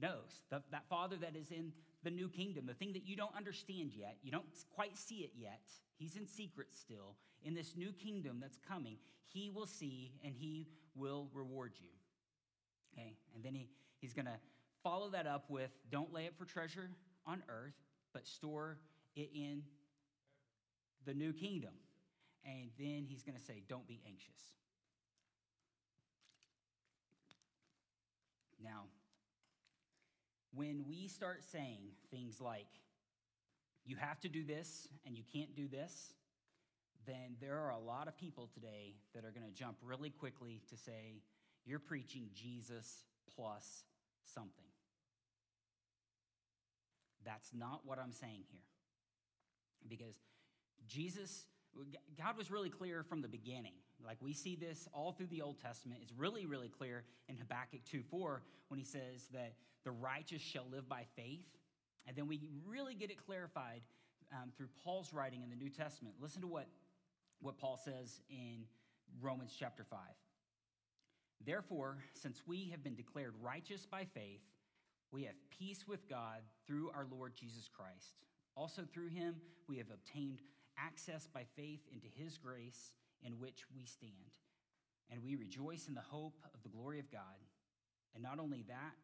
knows. 0.00 0.42
The, 0.50 0.62
that 0.70 0.88
Father 0.88 1.16
that 1.16 1.36
is 1.36 1.50
in 1.50 1.72
the 2.04 2.10
new 2.10 2.28
kingdom, 2.28 2.66
the 2.66 2.74
thing 2.74 2.92
that 2.92 3.06
you 3.06 3.16
don't 3.16 3.34
understand 3.36 3.92
yet, 3.94 4.16
you 4.22 4.30
don't 4.30 4.46
quite 4.74 4.96
see 4.96 5.16
it 5.16 5.32
yet, 5.36 5.62
he's 5.98 6.16
in 6.16 6.26
secret 6.26 6.68
still. 6.72 7.16
In 7.42 7.54
this 7.54 7.74
new 7.76 7.92
kingdom 7.92 8.38
that's 8.40 8.58
coming, 8.68 8.96
he 9.26 9.50
will 9.50 9.66
see 9.66 10.12
and 10.24 10.34
he 10.36 10.68
will 10.94 11.28
reward 11.32 11.72
you. 11.80 11.90
Okay, 12.94 13.16
and 13.34 13.44
then 13.44 13.54
he, 13.54 13.68
he's 14.00 14.12
to 14.26 14.38
follow 14.82 15.10
that 15.10 15.26
up 15.26 15.44
with 15.48 15.70
don't 15.90 16.12
lay 16.12 16.26
up 16.26 16.36
for 16.36 16.44
treasure 16.44 16.90
on 17.26 17.42
earth, 17.48 17.74
but 18.12 18.26
store 18.26 18.78
it 19.14 19.30
in 19.34 19.62
the 21.04 21.14
new 21.14 21.32
kingdom. 21.32 21.74
And 22.44 22.70
then 22.78 23.04
he's 23.06 23.22
to 23.36 23.44
say, 23.44 23.62
don't 23.68 23.86
be 23.86 24.00
anxious. 24.06 24.40
Now, 28.62 28.84
when 30.58 30.84
we 30.88 31.06
start 31.06 31.44
saying 31.52 31.78
things 32.10 32.40
like, 32.40 32.66
you 33.86 33.94
have 33.94 34.18
to 34.20 34.28
do 34.28 34.44
this 34.44 34.88
and 35.06 35.16
you 35.16 35.22
can't 35.32 35.54
do 35.54 35.68
this, 35.68 36.14
then 37.06 37.36
there 37.40 37.56
are 37.58 37.70
a 37.70 37.78
lot 37.78 38.08
of 38.08 38.16
people 38.16 38.50
today 38.52 38.96
that 39.14 39.24
are 39.24 39.30
going 39.30 39.46
to 39.46 39.54
jump 39.54 39.76
really 39.84 40.10
quickly 40.10 40.60
to 40.68 40.76
say, 40.76 41.22
you're 41.64 41.78
preaching 41.78 42.30
Jesus 42.34 43.04
plus 43.36 43.84
something. 44.34 44.66
That's 47.24 47.50
not 47.54 47.82
what 47.84 48.00
I'm 48.00 48.12
saying 48.12 48.42
here. 48.50 48.60
Because 49.88 50.16
Jesus, 50.88 51.46
God 52.18 52.36
was 52.36 52.50
really 52.50 52.70
clear 52.70 53.04
from 53.04 53.22
the 53.22 53.28
beginning. 53.28 53.74
Like 54.04 54.18
we 54.20 54.32
see 54.32 54.56
this 54.56 54.88
all 54.92 55.12
through 55.12 55.26
the 55.26 55.42
Old 55.42 55.60
Testament. 55.60 56.00
It's 56.02 56.12
really, 56.12 56.46
really 56.46 56.68
clear 56.68 57.04
in 57.28 57.36
Habakkuk 57.36 57.80
2 57.90 58.02
4 58.10 58.42
when 58.68 58.78
he 58.78 58.84
says 58.84 59.28
that 59.32 59.54
the 59.84 59.90
righteous 59.90 60.42
shall 60.42 60.66
live 60.70 60.88
by 60.88 61.04
faith. 61.16 61.46
And 62.06 62.16
then 62.16 62.26
we 62.26 62.40
really 62.66 62.94
get 62.94 63.10
it 63.10 63.24
clarified 63.26 63.82
um, 64.32 64.50
through 64.56 64.68
Paul's 64.82 65.12
writing 65.12 65.42
in 65.42 65.50
the 65.50 65.56
New 65.56 65.70
Testament. 65.70 66.16
Listen 66.20 66.40
to 66.42 66.46
what, 66.46 66.68
what 67.40 67.58
Paul 67.58 67.76
says 67.76 68.20
in 68.30 68.64
Romans 69.20 69.54
chapter 69.58 69.84
5. 69.84 69.98
Therefore, 71.44 71.98
since 72.14 72.42
we 72.46 72.68
have 72.70 72.82
been 72.82 72.94
declared 72.94 73.34
righteous 73.40 73.86
by 73.86 74.04
faith, 74.04 74.40
we 75.10 75.24
have 75.24 75.34
peace 75.50 75.86
with 75.86 76.08
God 76.08 76.40
through 76.66 76.90
our 76.94 77.06
Lord 77.10 77.34
Jesus 77.34 77.68
Christ. 77.68 78.16
Also, 78.56 78.82
through 78.92 79.08
him, 79.08 79.36
we 79.68 79.78
have 79.78 79.90
obtained 79.92 80.40
access 80.76 81.26
by 81.26 81.44
faith 81.56 81.80
into 81.92 82.06
his 82.14 82.38
grace 82.38 82.92
in 83.22 83.38
which 83.38 83.64
we 83.74 83.84
stand. 83.84 84.38
And 85.10 85.22
we 85.22 85.36
rejoice 85.36 85.88
in 85.88 85.94
the 85.94 86.04
hope 86.04 86.38
of 86.54 86.62
the 86.62 86.68
glory 86.68 87.00
of 87.00 87.10
God. 87.10 87.40
And 88.14 88.22
not 88.22 88.38
only 88.38 88.64
that, 88.68 89.02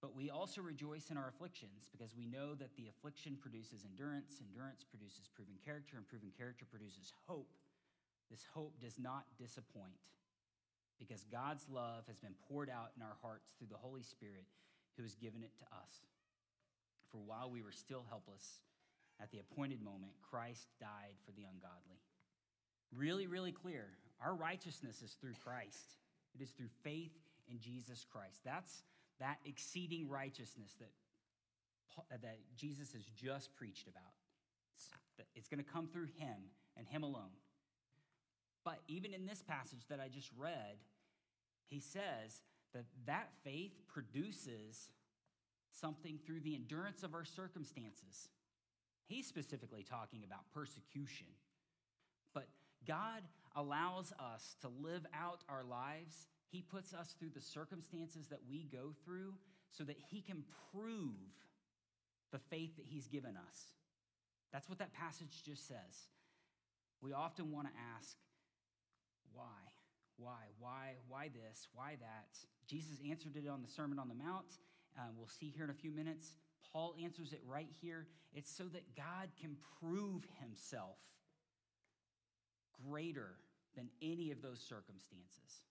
but 0.00 0.16
we 0.16 0.30
also 0.30 0.60
rejoice 0.60 1.10
in 1.10 1.16
our 1.16 1.28
afflictions 1.28 1.86
because 1.90 2.14
we 2.16 2.26
know 2.26 2.54
that 2.54 2.74
the 2.76 2.88
affliction 2.90 3.38
produces 3.40 3.86
endurance, 3.86 4.42
endurance 4.42 4.82
produces 4.82 5.30
proven 5.30 5.54
character, 5.64 5.96
and 5.96 6.06
proven 6.06 6.30
character 6.36 6.66
produces 6.66 7.12
hope. 7.26 7.54
This 8.30 8.44
hope 8.54 8.80
does 8.80 8.98
not 8.98 9.26
disappoint 9.38 10.02
because 10.98 11.24
God's 11.30 11.66
love 11.70 12.06
has 12.06 12.18
been 12.18 12.34
poured 12.48 12.70
out 12.70 12.90
in 12.96 13.02
our 13.02 13.16
hearts 13.22 13.54
through 13.58 13.70
the 13.70 13.78
Holy 13.78 14.02
Spirit 14.02 14.46
who 14.96 15.02
has 15.02 15.14
given 15.14 15.42
it 15.42 15.54
to 15.58 15.66
us. 15.70 16.06
For 17.10 17.18
while 17.18 17.50
we 17.50 17.62
were 17.62 17.72
still 17.72 18.04
helpless, 18.08 18.60
at 19.20 19.30
the 19.30 19.38
appointed 19.38 19.82
moment, 19.82 20.12
Christ 20.22 20.66
died 20.80 21.14
for 21.24 21.32
the 21.32 21.44
ungodly. 21.44 22.02
Really, 22.96 23.26
really 23.26 23.52
clear. 23.52 23.86
Our 24.24 24.34
righteousness 24.34 25.02
is 25.02 25.12
through 25.20 25.34
Christ, 25.44 25.96
it 26.34 26.42
is 26.42 26.50
through 26.50 26.70
faith 26.82 27.12
in 27.50 27.58
Jesus 27.58 28.04
Christ. 28.10 28.40
That's 28.44 28.82
that 29.20 29.38
exceeding 29.44 30.08
righteousness 30.08 30.74
that, 30.80 30.90
uh, 31.98 32.16
that 32.22 32.38
Jesus 32.56 32.92
has 32.92 33.04
just 33.04 33.54
preached 33.54 33.88
about. 33.88 34.12
It's, 34.74 35.28
it's 35.34 35.48
going 35.48 35.62
to 35.62 35.70
come 35.70 35.88
through 35.88 36.08
him 36.16 36.50
and 36.76 36.86
him 36.86 37.02
alone. 37.02 37.36
But 38.64 38.78
even 38.88 39.12
in 39.12 39.26
this 39.26 39.42
passage 39.42 39.86
that 39.88 40.00
I 40.00 40.08
just 40.08 40.30
read, 40.36 40.78
he 41.68 41.80
says 41.80 42.42
that 42.74 42.84
that 43.06 43.30
faith 43.44 43.72
produces 43.88 44.90
something 45.72 46.18
through 46.24 46.40
the 46.40 46.54
endurance 46.54 47.02
of 47.02 47.14
our 47.14 47.24
circumstances. 47.24 48.28
He's 49.06 49.26
specifically 49.26 49.82
talking 49.82 50.22
about 50.24 50.40
persecution. 50.54 51.26
God 52.86 53.22
allows 53.54 54.12
us 54.18 54.56
to 54.60 54.68
live 54.68 55.06
out 55.14 55.42
our 55.48 55.64
lives. 55.64 56.26
He 56.48 56.62
puts 56.62 56.92
us 56.92 57.14
through 57.18 57.30
the 57.34 57.40
circumstances 57.40 58.28
that 58.28 58.40
we 58.48 58.68
go 58.72 58.92
through 59.04 59.34
so 59.70 59.84
that 59.84 59.96
He 60.10 60.20
can 60.20 60.44
prove 60.72 61.32
the 62.32 62.38
faith 62.38 62.76
that 62.76 62.86
He's 62.86 63.06
given 63.06 63.36
us. 63.36 63.58
That's 64.52 64.68
what 64.68 64.78
that 64.78 64.92
passage 64.92 65.42
just 65.44 65.66
says. 65.66 66.08
We 67.00 67.12
often 67.12 67.50
want 67.50 67.68
to 67.68 67.72
ask, 67.96 68.16
why? 69.32 69.44
Why? 70.18 70.44
Why? 70.60 70.94
Why 71.08 71.28
this? 71.28 71.68
Why 71.74 71.96
that? 72.00 72.38
Jesus 72.68 72.98
answered 73.08 73.36
it 73.36 73.48
on 73.48 73.62
the 73.62 73.68
Sermon 73.68 73.98
on 73.98 74.08
the 74.08 74.14
Mount. 74.14 74.46
Uh, 74.96 75.08
we'll 75.16 75.28
see 75.28 75.52
here 75.54 75.64
in 75.64 75.70
a 75.70 75.74
few 75.74 75.90
minutes. 75.90 76.34
Paul 76.72 76.94
answers 77.02 77.32
it 77.32 77.40
right 77.46 77.68
here. 77.80 78.06
It's 78.34 78.54
so 78.54 78.64
that 78.64 78.94
God 78.96 79.30
can 79.40 79.56
prove 79.80 80.24
himself 80.40 80.96
greater 82.88 83.36
than 83.76 83.88
any 84.00 84.30
of 84.30 84.42
those 84.42 84.60
circumstances. 84.60 85.62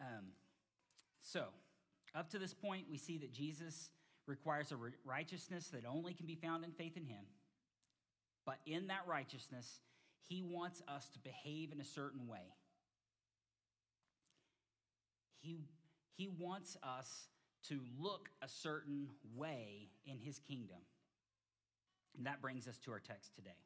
Um, 0.00 0.26
so, 1.20 1.44
up 2.14 2.30
to 2.30 2.38
this 2.38 2.54
point, 2.54 2.86
we 2.90 2.98
see 2.98 3.18
that 3.18 3.32
Jesus 3.32 3.90
requires 4.26 4.72
a 4.72 4.76
righteousness 5.04 5.68
that 5.68 5.84
only 5.86 6.14
can 6.14 6.26
be 6.26 6.34
found 6.34 6.64
in 6.64 6.72
faith 6.72 6.96
in 6.96 7.04
him. 7.04 7.24
But 8.44 8.58
in 8.66 8.88
that 8.88 9.02
righteousness, 9.06 9.80
he 10.28 10.42
wants 10.42 10.82
us 10.88 11.08
to 11.10 11.18
behave 11.18 11.72
in 11.72 11.80
a 11.80 11.84
certain 11.84 12.26
way. 12.26 12.54
He, 15.40 15.58
he 16.16 16.28
wants 16.28 16.76
us 16.82 17.28
to 17.68 17.80
look 17.98 18.28
a 18.42 18.48
certain 18.48 19.08
way 19.34 19.88
in 20.04 20.18
his 20.18 20.38
kingdom. 20.38 20.78
And 22.16 22.26
that 22.26 22.40
brings 22.40 22.66
us 22.66 22.78
to 22.84 22.92
our 22.92 23.00
text 23.00 23.34
today. 23.34 23.56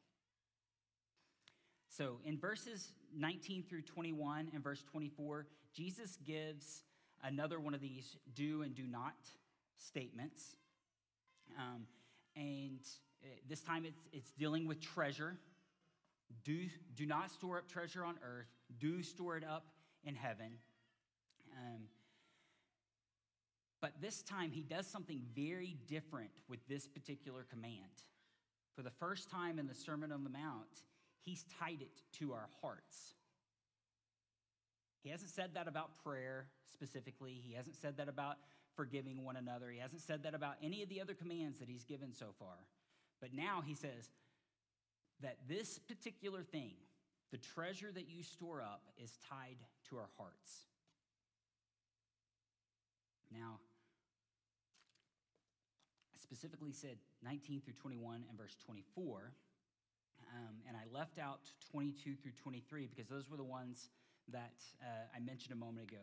So, 1.89 2.19
in 2.25 2.37
verses 2.37 2.93
19 3.15 3.63
through 3.63 3.81
21 3.81 4.51
and 4.53 4.63
verse 4.63 4.83
24, 4.91 5.45
Jesus 5.73 6.17
gives 6.25 6.83
another 7.23 7.59
one 7.59 7.73
of 7.73 7.81
these 7.81 8.17
do 8.33 8.61
and 8.61 8.73
do 8.73 8.87
not 8.87 9.15
statements. 9.77 10.55
Um, 11.57 11.83
and 12.35 12.79
uh, 13.23 13.27
this 13.49 13.61
time 13.61 13.85
it's, 13.85 13.99
it's 14.13 14.31
dealing 14.31 14.67
with 14.67 14.79
treasure. 14.79 15.37
Do, 16.45 16.65
do 16.95 17.05
not 17.05 17.29
store 17.29 17.57
up 17.57 17.67
treasure 17.67 18.05
on 18.05 18.15
earth, 18.23 18.47
do 18.79 19.03
store 19.03 19.37
it 19.37 19.43
up 19.43 19.65
in 20.05 20.15
heaven. 20.15 20.53
Um, 21.57 21.81
but 23.81 23.93
this 23.99 24.21
time 24.21 24.51
he 24.51 24.61
does 24.61 24.87
something 24.87 25.21
very 25.35 25.75
different 25.87 26.31
with 26.47 26.59
this 26.69 26.87
particular 26.87 27.45
command. 27.49 28.03
For 28.75 28.83
the 28.83 28.91
first 28.91 29.29
time 29.29 29.59
in 29.59 29.67
the 29.67 29.75
Sermon 29.75 30.11
on 30.11 30.23
the 30.23 30.29
Mount, 30.29 30.83
he's 31.21 31.45
tied 31.59 31.81
it 31.81 32.01
to 32.19 32.33
our 32.33 32.47
hearts. 32.61 33.15
He 35.03 35.09
hasn't 35.09 35.31
said 35.31 35.51
that 35.55 35.67
about 35.67 36.03
prayer 36.03 36.47
specifically. 36.71 37.41
He 37.43 37.53
hasn't 37.53 37.75
said 37.75 37.97
that 37.97 38.07
about 38.07 38.37
forgiving 38.75 39.23
one 39.23 39.35
another. 39.35 39.69
He 39.69 39.79
hasn't 39.79 40.01
said 40.01 40.23
that 40.23 40.33
about 40.33 40.55
any 40.63 40.83
of 40.83 40.89
the 40.89 41.01
other 41.01 41.13
commands 41.13 41.59
that 41.59 41.67
he's 41.67 41.83
given 41.83 42.13
so 42.13 42.27
far. 42.39 42.55
But 43.19 43.33
now 43.33 43.61
he 43.65 43.73
says 43.73 44.09
that 45.21 45.37
this 45.47 45.79
particular 45.79 46.43
thing, 46.43 46.73
the 47.31 47.37
treasure 47.37 47.91
that 47.91 48.09
you 48.09 48.23
store 48.23 48.61
up, 48.61 48.83
is 48.97 49.11
tied 49.29 49.57
to 49.89 49.97
our 49.97 50.09
hearts. 50.17 50.65
Now, 53.33 53.59
specifically 56.31 56.71
said 56.71 56.95
19 57.25 57.59
through 57.59 57.73
21 57.73 58.23
and 58.29 58.37
verse 58.37 58.55
24. 58.65 59.33
Um, 60.31 60.55
and 60.65 60.77
I 60.77 60.87
left 60.97 61.19
out 61.19 61.41
22 61.71 62.15
through 62.15 62.31
23 62.41 62.87
because 62.87 63.09
those 63.09 63.29
were 63.29 63.35
the 63.35 63.43
ones 63.43 63.89
that 64.31 64.55
uh, 64.81 65.11
I 65.13 65.19
mentioned 65.19 65.51
a 65.51 65.59
moment 65.59 65.91
ago. 65.91 65.99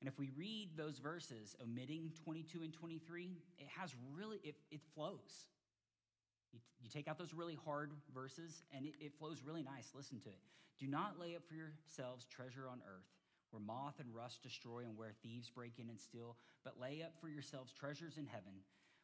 And 0.00 0.08
if 0.08 0.18
we 0.18 0.28
read 0.36 0.76
those 0.76 0.98
verses, 0.98 1.56
omitting 1.62 2.12
22 2.24 2.60
and 2.62 2.74
23, 2.74 3.38
it 3.58 3.66
has 3.68 3.94
really, 4.14 4.38
it, 4.44 4.56
it 4.70 4.80
flows. 4.94 5.48
You, 6.52 6.60
you 6.82 6.90
take 6.90 7.08
out 7.08 7.16
those 7.16 7.32
really 7.32 7.56
hard 7.64 7.92
verses 8.14 8.64
and 8.76 8.84
it, 8.84 8.92
it 9.00 9.14
flows 9.18 9.40
really 9.46 9.62
nice. 9.62 9.92
Listen 9.94 10.20
to 10.20 10.28
it. 10.28 10.40
Do 10.78 10.88
not 10.88 11.18
lay 11.18 11.36
up 11.36 11.42
for 11.48 11.54
yourselves 11.54 12.26
treasure 12.26 12.68
on 12.70 12.82
earth 12.86 13.08
where 13.50 13.60
moth 13.60 13.98
and 13.98 14.14
rust 14.14 14.42
destroy 14.42 14.80
and 14.80 14.96
where 14.96 15.10
thieves 15.22 15.50
break 15.50 15.72
in 15.78 15.88
and 15.88 15.98
steal, 15.98 16.36
but 16.64 16.78
lay 16.80 17.02
up 17.02 17.12
for 17.20 17.28
yourselves 17.28 17.72
treasures 17.72 18.16
in 18.16 18.26
heaven 18.26 18.52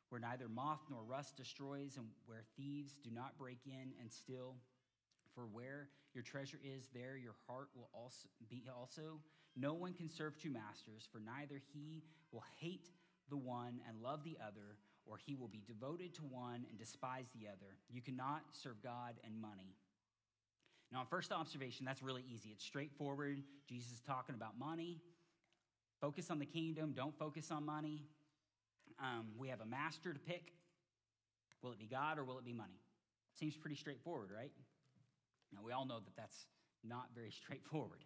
where 0.09 0.21
neither 0.21 0.49
moth 0.49 0.81
nor 0.91 1.03
rust 1.03 1.37
destroys 1.37 1.97
and 1.97 2.07
where 2.27 2.45
thieves 2.57 2.95
do 3.03 3.11
not 3.11 3.39
break 3.39 3.59
in 3.67 3.93
and 4.01 4.13
steal. 4.13 4.55
For 5.35 5.43
where 5.47 5.89
your 6.15 6.23
treasure 6.23 6.59
is, 6.65 6.89
there 6.95 7.17
your 7.17 7.35
heart 7.47 7.69
will 7.77 7.91
also 7.93 8.29
be 8.49 8.65
also. 8.75 9.21
No 9.57 9.75
one 9.75 9.93
can 9.93 10.09
serve 10.09 10.39
two 10.39 10.51
masters, 10.51 11.09
for 11.11 11.21
neither 11.21 11.61
he 11.73 12.03
will 12.33 12.45
hate 12.59 12.89
the 13.29 13.37
one 13.37 13.81
and 13.89 14.03
love 14.03 14.23
the 14.25 14.37
other, 14.41 14.77
or 15.07 15.19
he 15.19 15.35
will 15.35 15.49
be 15.49 15.63
devoted 15.67 16.15
to 16.15 16.23
one 16.23 16.65
and 16.69 16.79
despise 16.79 17.27
the 17.39 17.49
other. 17.49 17.77
You 17.91 18.01
cannot 18.01 18.43
serve 18.53 18.83
God 18.83 19.15
and 19.25 19.41
money. 19.41 19.75
Now, 20.93 21.05
first 21.09 21.33
observation, 21.33 21.85
that's 21.85 22.03
really 22.03 22.25
easy. 22.33 22.51
It's 22.51 22.65
straightforward. 22.65 23.43
Jesus 23.69 23.93
is 23.93 24.01
talking 24.01 24.35
about 24.35 24.59
money. 24.59 25.01
Focus 26.01 26.31
on 26.31 26.39
the 26.39 26.47
kingdom, 26.47 26.93
don't 26.95 27.19
focus 27.19 27.51
on 27.51 27.65
money. 27.65 28.05
Um, 28.99 29.27
we 29.37 29.49
have 29.49 29.61
a 29.61 29.67
master 29.67 30.13
to 30.13 30.19
pick. 30.19 30.53
Will 31.63 31.73
it 31.73 31.79
be 31.79 31.87
God 31.87 32.19
or 32.19 32.25
will 32.25 32.39
it 32.39 32.45
be 32.45 32.53
money? 32.53 32.81
Seems 33.39 33.57
pretty 33.57 33.77
straightforward, 33.77 34.31
right? 34.35 34.53
Now, 35.53 35.61
we 35.65 35.73
all 35.73 35.87
know 35.87 36.01
that 36.01 36.17
that's 36.17 36.47
not 36.85 37.09
very 37.15 37.31
straightforward 37.43 38.05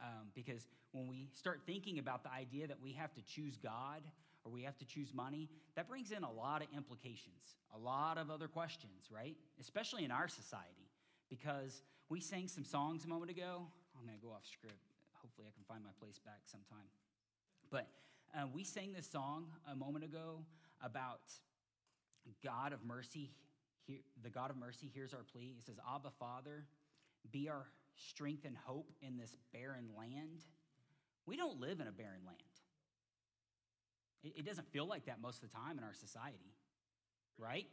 um, 0.00 0.28
because 0.34 0.66
when 0.92 1.08
we 1.08 1.28
start 1.34 1.62
thinking 1.66 1.98
about 1.98 2.24
the 2.24 2.32
idea 2.32 2.66
that 2.66 2.80
we 2.80 2.92
have 2.92 3.12
to 3.14 3.22
choose 3.22 3.56
God 3.56 4.02
or 4.44 4.52
we 4.52 4.62
have 4.62 4.78
to 4.78 4.86
choose 4.86 5.12
money, 5.14 5.48
that 5.76 5.88
brings 5.88 6.10
in 6.10 6.24
a 6.24 6.30
lot 6.30 6.62
of 6.62 6.68
implications, 6.74 7.56
a 7.74 7.78
lot 7.78 8.18
of 8.18 8.30
other 8.30 8.48
questions, 8.48 9.08
right? 9.10 9.36
Especially 9.60 10.04
in 10.04 10.10
our 10.10 10.28
society 10.28 10.90
because 11.28 11.82
we 12.08 12.20
sang 12.20 12.48
some 12.48 12.64
songs 12.64 13.04
a 13.04 13.08
moment 13.08 13.30
ago. 13.30 13.66
I'm 13.96 14.06
going 14.06 14.18
to 14.18 14.24
go 14.24 14.32
off 14.32 14.44
script. 14.44 14.80
Hopefully, 15.22 15.46
I 15.46 15.52
can 15.54 15.64
find 15.68 15.84
my 15.84 15.92
place 16.00 16.18
back 16.18 16.40
sometime. 16.46 16.88
But 17.70 17.86
uh, 18.34 18.46
we 18.52 18.64
sang 18.64 18.92
this 18.92 19.06
song 19.10 19.46
a 19.70 19.74
moment 19.74 20.04
ago 20.04 20.44
about 20.82 21.20
God 22.44 22.72
of 22.72 22.84
mercy. 22.84 23.32
the 24.22 24.30
God 24.30 24.50
of 24.50 24.56
mercy 24.56 24.90
hears 24.92 25.12
our 25.12 25.24
plea. 25.32 25.54
It 25.58 25.64
says, 25.66 25.76
Abba, 25.94 26.10
Father, 26.18 26.64
be 27.30 27.48
our 27.48 27.66
strength 27.96 28.44
and 28.44 28.56
hope 28.56 28.92
in 29.02 29.16
this 29.16 29.34
barren 29.52 29.88
land. 29.96 30.44
We 31.26 31.36
don't 31.36 31.60
live 31.60 31.80
in 31.80 31.88
a 31.88 31.92
barren 31.92 32.20
land. 32.26 32.38
It, 34.22 34.34
it 34.36 34.46
doesn't 34.46 34.70
feel 34.72 34.86
like 34.86 35.06
that 35.06 35.20
most 35.20 35.42
of 35.42 35.50
the 35.50 35.56
time 35.56 35.78
in 35.78 35.84
our 35.84 35.94
society, 35.94 36.54
right? 37.38 37.66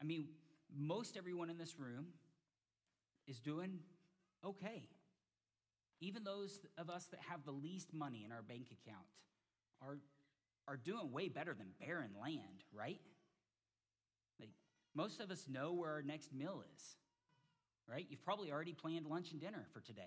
I 0.00 0.04
mean, 0.04 0.26
most 0.76 1.16
everyone 1.16 1.50
in 1.50 1.58
this 1.58 1.78
room 1.78 2.06
is 3.26 3.38
doing 3.40 3.78
okay. 4.44 4.88
Even 6.00 6.24
those 6.24 6.66
of 6.76 6.90
us 6.90 7.06
that 7.06 7.20
have 7.28 7.44
the 7.44 7.52
least 7.52 7.94
money 7.94 8.24
in 8.24 8.32
our 8.32 8.42
bank 8.42 8.66
account 8.66 9.06
are, 9.86 9.98
are 10.68 10.76
doing 10.76 11.12
way 11.12 11.28
better 11.28 11.54
than 11.54 11.68
barren 11.80 12.10
land, 12.20 12.64
right? 12.72 13.00
Like, 14.40 14.50
most 14.94 15.20
of 15.20 15.30
us 15.30 15.46
know 15.48 15.72
where 15.72 15.90
our 15.90 16.02
next 16.02 16.32
meal 16.32 16.62
is, 16.74 16.82
right? 17.88 18.06
You've 18.08 18.24
probably 18.24 18.50
already 18.50 18.72
planned 18.72 19.06
lunch 19.06 19.32
and 19.32 19.40
dinner 19.40 19.66
for 19.72 19.80
today. 19.80 20.02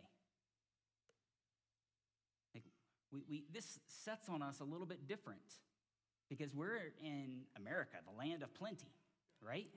Like, 2.54 2.64
we, 3.12 3.24
we, 3.30 3.44
this 3.54 3.80
sets 3.88 4.30
on 4.30 4.42
us 4.42 4.60
a 4.60 4.66
little 4.66 4.88
bit 4.88 5.08
different 5.08 5.42
because 6.30 6.54
we're 6.54 6.94
in 7.04 7.42
America, 7.56 7.98
the 8.06 8.18
land 8.18 8.44
of 8.44 8.54
plenty, 8.54 8.92
right? 9.42 9.70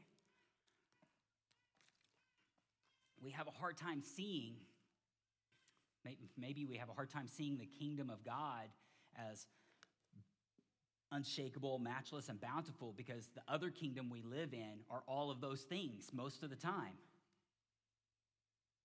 We 3.23 3.31
have 3.31 3.47
a 3.47 3.53
hard 3.53 3.77
time 3.77 4.03
seeing, 4.03 4.55
maybe 6.39 6.65
we 6.65 6.77
have 6.79 6.89
a 6.89 6.95
hard 6.95 7.11
time 7.11 7.29
seeing 7.29 7.59
the 7.59 7.67
kingdom 7.67 8.09
of 8.09 8.25
God 8.25 8.69
as 9.31 9.47
unshakable, 11.13 11.79
matchless, 11.79 12.29
and 12.29 12.41
bountiful 12.41 12.95
because 12.97 13.29
the 13.35 13.43
other 13.49 13.71
kingdom 13.71 14.11
we 14.11 14.23
live 14.23 14.53
in 14.53 14.81
are 14.91 15.03
all 15.07 15.31
of 15.31 15.41
those 15.41 15.63
things 15.63 16.11
most 16.13 16.43
of 16.43 16.51
the 16.51 16.57
time. 16.57 16.99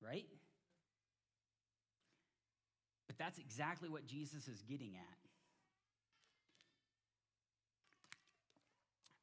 Right? 0.01 0.27
But 3.07 3.17
that's 3.17 3.37
exactly 3.39 3.89
what 3.89 4.05
Jesus 4.05 4.47
is 4.47 4.61
getting 4.61 4.93
at. 4.95 5.17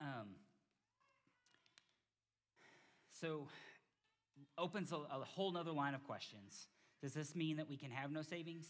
Um, 0.07 0.29
so, 3.21 3.47
opens 4.59 4.93
a, 4.93 4.97
a 4.97 5.25
whole 5.25 5.53
nother 5.53 5.71
line 5.71 5.95
of 5.95 6.03
questions. 6.05 6.67
Does 7.01 7.15
this 7.15 7.37
mean 7.37 7.57
that 7.57 7.69
we 7.69 7.77
can 7.77 7.91
have 7.91 8.11
no 8.11 8.23
savings? 8.23 8.67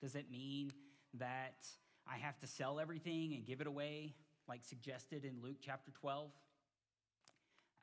Does 0.00 0.14
it 0.14 0.30
mean 0.30 0.72
that 1.14 1.66
I 2.06 2.18
have 2.18 2.38
to 2.40 2.46
sell 2.46 2.80
everything 2.80 3.34
and 3.34 3.44
give 3.44 3.60
it 3.60 3.66
away, 3.66 4.14
like 4.48 4.64
suggested 4.64 5.24
in 5.24 5.42
Luke 5.42 5.58
chapter 5.60 5.90
12. 5.92 6.30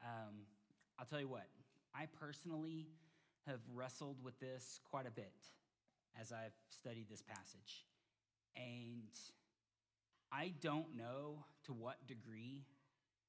Um, 0.03 0.35
I'll 0.97 1.05
tell 1.05 1.19
you 1.19 1.27
what, 1.27 1.47
I 1.95 2.05
personally 2.19 2.87
have 3.47 3.59
wrestled 3.73 4.17
with 4.23 4.39
this 4.39 4.79
quite 4.89 5.07
a 5.07 5.11
bit 5.11 5.33
as 6.19 6.31
I've 6.31 6.53
studied 6.69 7.07
this 7.09 7.21
passage. 7.21 7.85
And 8.55 9.09
I 10.31 10.53
don't 10.61 10.95
know 10.95 11.45
to 11.65 11.73
what 11.73 12.05
degree 12.07 12.65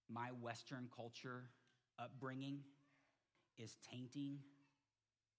my 0.09 0.29
Western 0.41 0.89
culture 0.95 1.45
upbringing 1.99 2.61
is 3.59 3.77
tainting 3.91 4.39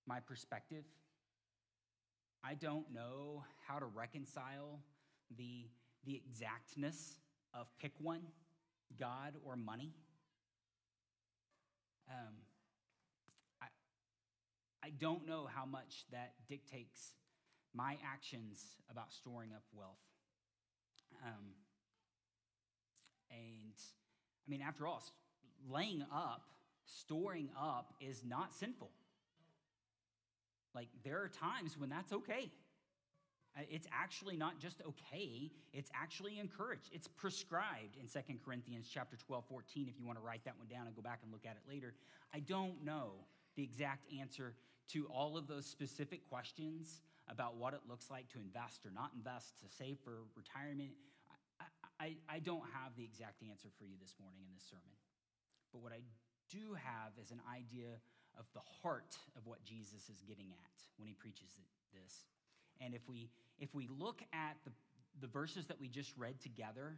my 0.07 0.19
perspective. 0.19 0.85
I 2.43 2.55
don't 2.55 2.91
know 2.93 3.43
how 3.67 3.79
to 3.79 3.85
reconcile 3.85 4.79
the, 5.37 5.67
the 6.05 6.15
exactness 6.15 7.15
of 7.53 7.67
pick 7.79 7.93
one, 7.99 8.21
God 8.99 9.33
or 9.45 9.55
money. 9.55 9.93
Um, 12.09 12.33
I, 13.61 13.67
I 14.83 14.89
don't 14.99 15.27
know 15.27 15.47
how 15.53 15.65
much 15.65 16.05
that 16.11 16.33
dictates 16.49 17.13
my 17.73 17.97
actions 18.05 18.63
about 18.89 19.13
storing 19.13 19.51
up 19.53 19.63
wealth. 19.73 19.99
Um, 21.25 21.53
and 23.29 23.73
I 23.75 24.49
mean, 24.49 24.61
after 24.61 24.87
all, 24.87 25.03
laying 25.69 26.03
up, 26.13 26.43
storing 26.85 27.49
up 27.57 27.93
is 28.01 28.23
not 28.27 28.53
sinful. 28.53 28.91
Like, 30.73 30.87
there 31.03 31.21
are 31.21 31.29
times 31.29 31.77
when 31.77 31.89
that's 31.89 32.13
okay. 32.13 32.51
Uh, 33.57 33.61
it's 33.69 33.87
actually 33.91 34.37
not 34.37 34.59
just 34.59 34.81
okay, 34.87 35.51
it's 35.73 35.91
actually 35.93 36.39
encouraged. 36.39 36.89
It's 36.93 37.07
prescribed 37.07 37.97
in 37.99 38.07
2 38.07 38.19
Corinthians 38.45 38.89
chapter 38.91 39.17
12, 39.17 39.43
14, 39.49 39.87
if 39.89 39.99
you 39.99 40.05
want 40.05 40.17
to 40.17 40.23
write 40.23 40.45
that 40.45 40.57
one 40.57 40.67
down 40.67 40.87
and 40.87 40.95
go 40.95 41.01
back 41.01 41.19
and 41.23 41.31
look 41.31 41.45
at 41.45 41.57
it 41.57 41.63
later. 41.67 41.93
I 42.33 42.39
don't 42.39 42.83
know 42.83 43.11
the 43.55 43.63
exact 43.63 44.05
answer 44.19 44.55
to 44.93 45.05
all 45.07 45.37
of 45.37 45.47
those 45.47 45.65
specific 45.65 46.27
questions 46.29 47.01
about 47.29 47.55
what 47.55 47.73
it 47.73 47.81
looks 47.87 48.09
like 48.09 48.27
to 48.29 48.39
invest 48.39 48.85
or 48.85 48.91
not 48.91 49.11
invest, 49.15 49.59
to 49.59 49.67
save 49.67 49.97
for 50.03 50.23
retirement. 50.35 50.91
I, 51.59 51.65
I, 51.99 52.15
I 52.27 52.39
don't 52.39 52.63
have 52.73 52.95
the 52.95 53.03
exact 53.03 53.43
answer 53.43 53.67
for 53.77 53.85
you 53.85 53.95
this 53.99 54.15
morning 54.19 54.41
in 54.47 54.51
this 54.55 54.63
sermon. 54.63 54.95
But 55.71 55.81
what 55.83 55.91
I 55.91 56.03
do 56.49 56.75
have 56.75 57.15
is 57.21 57.31
an 57.31 57.39
idea 57.47 57.99
of 58.39 58.45
the 58.53 58.63
heart 58.83 59.15
of 59.35 59.47
what 59.47 59.63
Jesus 59.63 60.07
is 60.07 60.23
getting 60.27 60.51
at 60.51 60.77
when 60.97 61.07
he 61.07 61.13
preaches 61.13 61.59
this. 61.91 62.27
And 62.83 62.93
if 62.93 63.07
we 63.07 63.29
if 63.59 63.73
we 63.75 63.87
look 63.87 64.23
at 64.33 64.57
the, 64.65 64.71
the 65.21 65.27
verses 65.27 65.67
that 65.67 65.79
we 65.79 65.87
just 65.87 66.11
read 66.17 66.39
together 66.41 66.97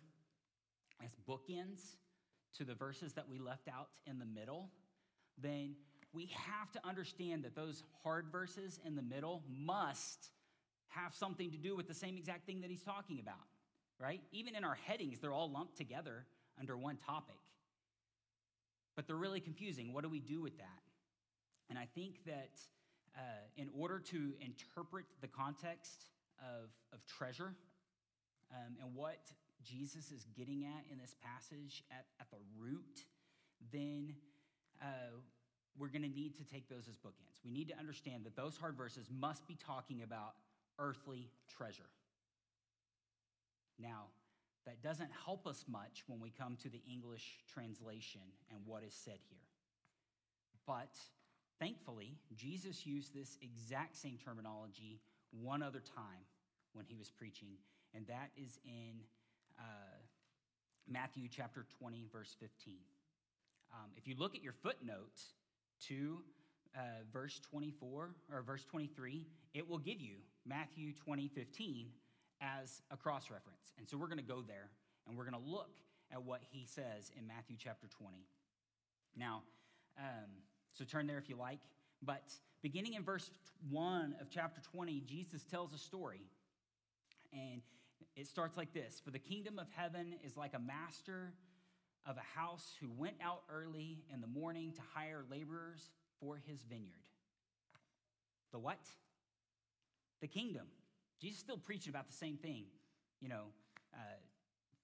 as 1.03 1.11
bookends 1.29 1.97
to 2.57 2.63
the 2.63 2.73
verses 2.73 3.13
that 3.13 3.27
we 3.27 3.37
left 3.37 3.67
out 3.67 3.89
in 4.07 4.17
the 4.17 4.25
middle, 4.25 4.69
then 5.37 5.75
we 6.13 6.29
have 6.33 6.71
to 6.71 6.87
understand 6.87 7.43
that 7.43 7.55
those 7.55 7.83
hard 8.03 8.27
verses 8.31 8.79
in 8.85 8.95
the 8.95 9.01
middle 9.01 9.43
must 9.49 10.29
have 10.87 11.13
something 11.13 11.51
to 11.51 11.57
do 11.57 11.75
with 11.75 11.87
the 11.87 11.93
same 11.93 12.17
exact 12.17 12.45
thing 12.45 12.61
that 12.61 12.69
he's 12.69 12.83
talking 12.83 13.19
about, 13.19 13.35
right? 13.99 14.21
Even 14.31 14.55
in 14.55 14.63
our 14.63 14.77
headings, 14.85 15.19
they're 15.19 15.33
all 15.33 15.51
lumped 15.51 15.75
together 15.75 16.25
under 16.59 16.77
one 16.77 16.97
topic. 16.97 17.35
But 18.95 19.07
they're 19.07 19.15
really 19.15 19.39
confusing. 19.39 19.91
What 19.91 20.03
do 20.03 20.09
we 20.09 20.19
do 20.19 20.39
with 20.39 20.57
that? 20.57 20.83
And 21.69 21.79
I 21.79 21.87
think 21.95 22.23
that 22.25 22.51
uh, 23.17 23.21
in 23.57 23.69
order 23.77 23.99
to 23.99 24.33
interpret 24.41 25.05
the 25.21 25.27
context 25.27 26.05
of, 26.39 26.69
of 26.91 27.05
treasure 27.05 27.53
um, 28.51 28.75
and 28.81 28.95
what 28.95 29.31
Jesus 29.63 30.11
is 30.11 30.25
getting 30.35 30.65
at 30.65 30.83
in 30.91 30.97
this 30.97 31.15
passage 31.23 31.83
at, 31.91 32.05
at 32.19 32.29
the 32.31 32.37
root, 32.59 33.05
then 33.71 34.15
uh, 34.81 34.85
we're 35.77 35.87
going 35.87 36.03
to 36.03 36.13
need 36.13 36.35
to 36.35 36.43
take 36.43 36.69
those 36.69 36.87
as 36.89 36.97
bookends. 36.97 37.39
We 37.43 37.51
need 37.51 37.69
to 37.69 37.77
understand 37.77 38.25
that 38.25 38.35
those 38.35 38.57
hard 38.57 38.75
verses 38.77 39.07
must 39.11 39.47
be 39.47 39.55
talking 39.55 40.03
about 40.03 40.33
earthly 40.79 41.29
treasure. 41.57 41.89
Now, 43.79 44.05
that 44.65 44.81
doesn't 44.81 45.09
help 45.25 45.45
us 45.45 45.65
much 45.67 46.03
when 46.07 46.19
we 46.19 46.29
come 46.29 46.57
to 46.63 46.69
the 46.69 46.81
English 46.89 47.39
translation 47.53 48.21
and 48.49 48.59
what 48.65 48.83
is 48.83 48.93
said 48.93 49.19
here. 49.29 49.39
But 50.65 50.95
thankfully, 51.59 52.17
Jesus 52.35 52.85
used 52.85 53.13
this 53.13 53.37
exact 53.41 53.95
same 53.95 54.17
terminology 54.23 54.99
one 55.31 55.63
other 55.63 55.79
time 55.79 56.25
when 56.73 56.85
he 56.85 56.95
was 56.95 57.09
preaching, 57.09 57.57
and 57.93 58.05
that 58.07 58.31
is 58.35 58.59
in 58.65 59.01
uh, 59.59 59.97
Matthew 60.87 61.27
chapter 61.29 61.65
20, 61.79 62.07
verse 62.11 62.35
15. 62.39 62.75
Um, 63.73 63.89
if 63.95 64.07
you 64.07 64.15
look 64.17 64.35
at 64.35 64.43
your 64.43 64.53
footnote 64.53 65.21
to 65.87 66.19
uh, 66.75 66.79
verse 67.11 67.39
24 67.49 68.09
or 68.31 68.41
verse 68.41 68.65
23, 68.65 69.25
it 69.53 69.67
will 69.67 69.77
give 69.77 69.99
you 69.99 70.15
Matthew 70.45 70.93
20, 70.93 71.27
15 71.27 71.87
as 72.41 72.81
a 72.91 72.97
cross 72.97 73.29
reference. 73.29 73.73
And 73.77 73.87
so 73.87 73.97
we're 73.97 74.07
going 74.07 74.17
to 74.17 74.23
go 74.23 74.41
there 74.45 74.69
and 75.07 75.17
we're 75.17 75.25
going 75.25 75.41
to 75.41 75.49
look 75.49 75.71
at 76.11 76.23
what 76.23 76.41
he 76.51 76.65
says 76.65 77.11
in 77.17 77.25
Matthew 77.27 77.55
chapter 77.57 77.87
20. 77.87 78.17
Now, 79.15 79.43
um, 79.97 80.29
so 80.73 80.83
turn 80.85 81.07
there 81.07 81.17
if 81.17 81.29
you 81.29 81.35
like. 81.35 81.59
But 82.01 82.23
beginning 82.61 82.93
in 82.93 83.03
verse 83.03 83.29
1 83.69 84.15
of 84.19 84.29
chapter 84.29 84.61
20, 84.71 85.01
Jesus 85.01 85.43
tells 85.43 85.73
a 85.73 85.77
story. 85.77 86.21
And 87.31 87.61
it 88.15 88.27
starts 88.27 88.57
like 88.57 88.73
this 88.73 89.01
For 89.03 89.11
the 89.11 89.19
kingdom 89.19 89.59
of 89.59 89.67
heaven 89.75 90.15
is 90.23 90.37
like 90.37 90.53
a 90.53 90.59
master 90.59 91.33
of 92.05 92.17
a 92.17 92.39
house 92.39 92.73
who 92.81 92.89
went 92.97 93.15
out 93.23 93.43
early 93.49 94.03
in 94.13 94.21
the 94.21 94.27
morning 94.27 94.73
to 94.73 94.81
hire 94.93 95.23
laborers 95.29 95.89
for 96.19 96.41
his 96.47 96.61
vineyard. 96.63 97.07
The 98.51 98.59
what? 98.59 98.79
The 100.21 100.27
kingdom. 100.27 100.67
Jesus 101.21 101.39
still 101.39 101.57
preaching 101.57 101.89
about 101.89 102.07
the 102.07 102.13
same 102.13 102.37
thing, 102.37 102.65
you 103.21 103.29
know, 103.29 103.45
uh, 103.93 103.97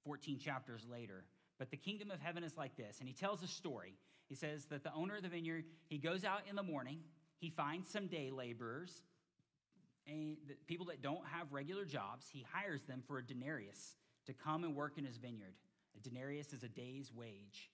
14 0.06 0.40
chapters 0.40 0.86
later. 0.90 1.26
But 1.58 1.70
the 1.70 1.78
kingdom 1.78 2.10
of 2.10 2.22
heaven 2.22 2.44
is 2.44 2.56
like 2.56 2.78
this. 2.78 3.00
And 3.00 3.08
he 3.08 3.14
tells 3.14 3.44
a 3.44 3.48
story. 3.48 3.96
He 4.30 4.36
says 4.36 4.66
that 4.66 4.84
the 4.84 4.94
owner 4.94 5.18
of 5.18 5.24
the 5.24 5.30
vineyard, 5.30 5.66
he 5.88 5.98
goes 5.98 6.24
out 6.24 6.42
in 6.48 6.56
the 6.56 6.64
morning, 6.64 7.00
he 7.40 7.50
finds 7.50 7.90
some 7.90 8.08
day 8.08 8.30
laborers, 8.32 9.02
and 10.08 10.38
people 10.68 10.86
that 10.88 11.02
don't 11.02 11.26
have 11.26 11.52
regular 11.52 11.84
jobs, 11.84 12.28
he 12.32 12.46
hires 12.52 12.84
them 12.84 13.04
for 13.06 13.18
a 13.18 13.24
denarius 13.26 13.96
to 14.28 14.34
come 14.34 14.64
and 14.64 14.76
work 14.76 14.98
in 14.98 15.04
his 15.04 15.18
vineyard. 15.18 15.56
A 15.98 16.00
denarius 16.00 16.54
is 16.54 16.64
a 16.64 16.68
day's 16.68 17.12
wage 17.12 17.72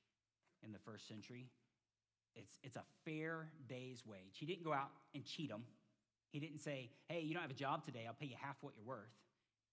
in 0.63 0.71
the 0.71 0.79
first 0.79 1.07
century. 1.07 1.47
It's, 2.35 2.57
it's 2.63 2.77
a 2.77 2.83
fair 3.03 3.49
day's 3.67 4.05
wage. 4.05 4.33
He 4.33 4.45
didn't 4.45 4.63
go 4.63 4.73
out 4.73 4.91
and 5.13 5.23
cheat 5.25 5.49
them. 5.49 5.63
He 6.31 6.39
didn't 6.39 6.59
say, 6.59 6.89
hey, 7.07 7.21
you 7.21 7.33
don't 7.33 7.41
have 7.41 7.51
a 7.51 7.53
job 7.53 7.85
today, 7.85 8.05
I'll 8.07 8.13
pay 8.13 8.27
you 8.27 8.35
half 8.41 8.55
what 8.61 8.73
you're 8.75 8.85
worth. 8.85 9.13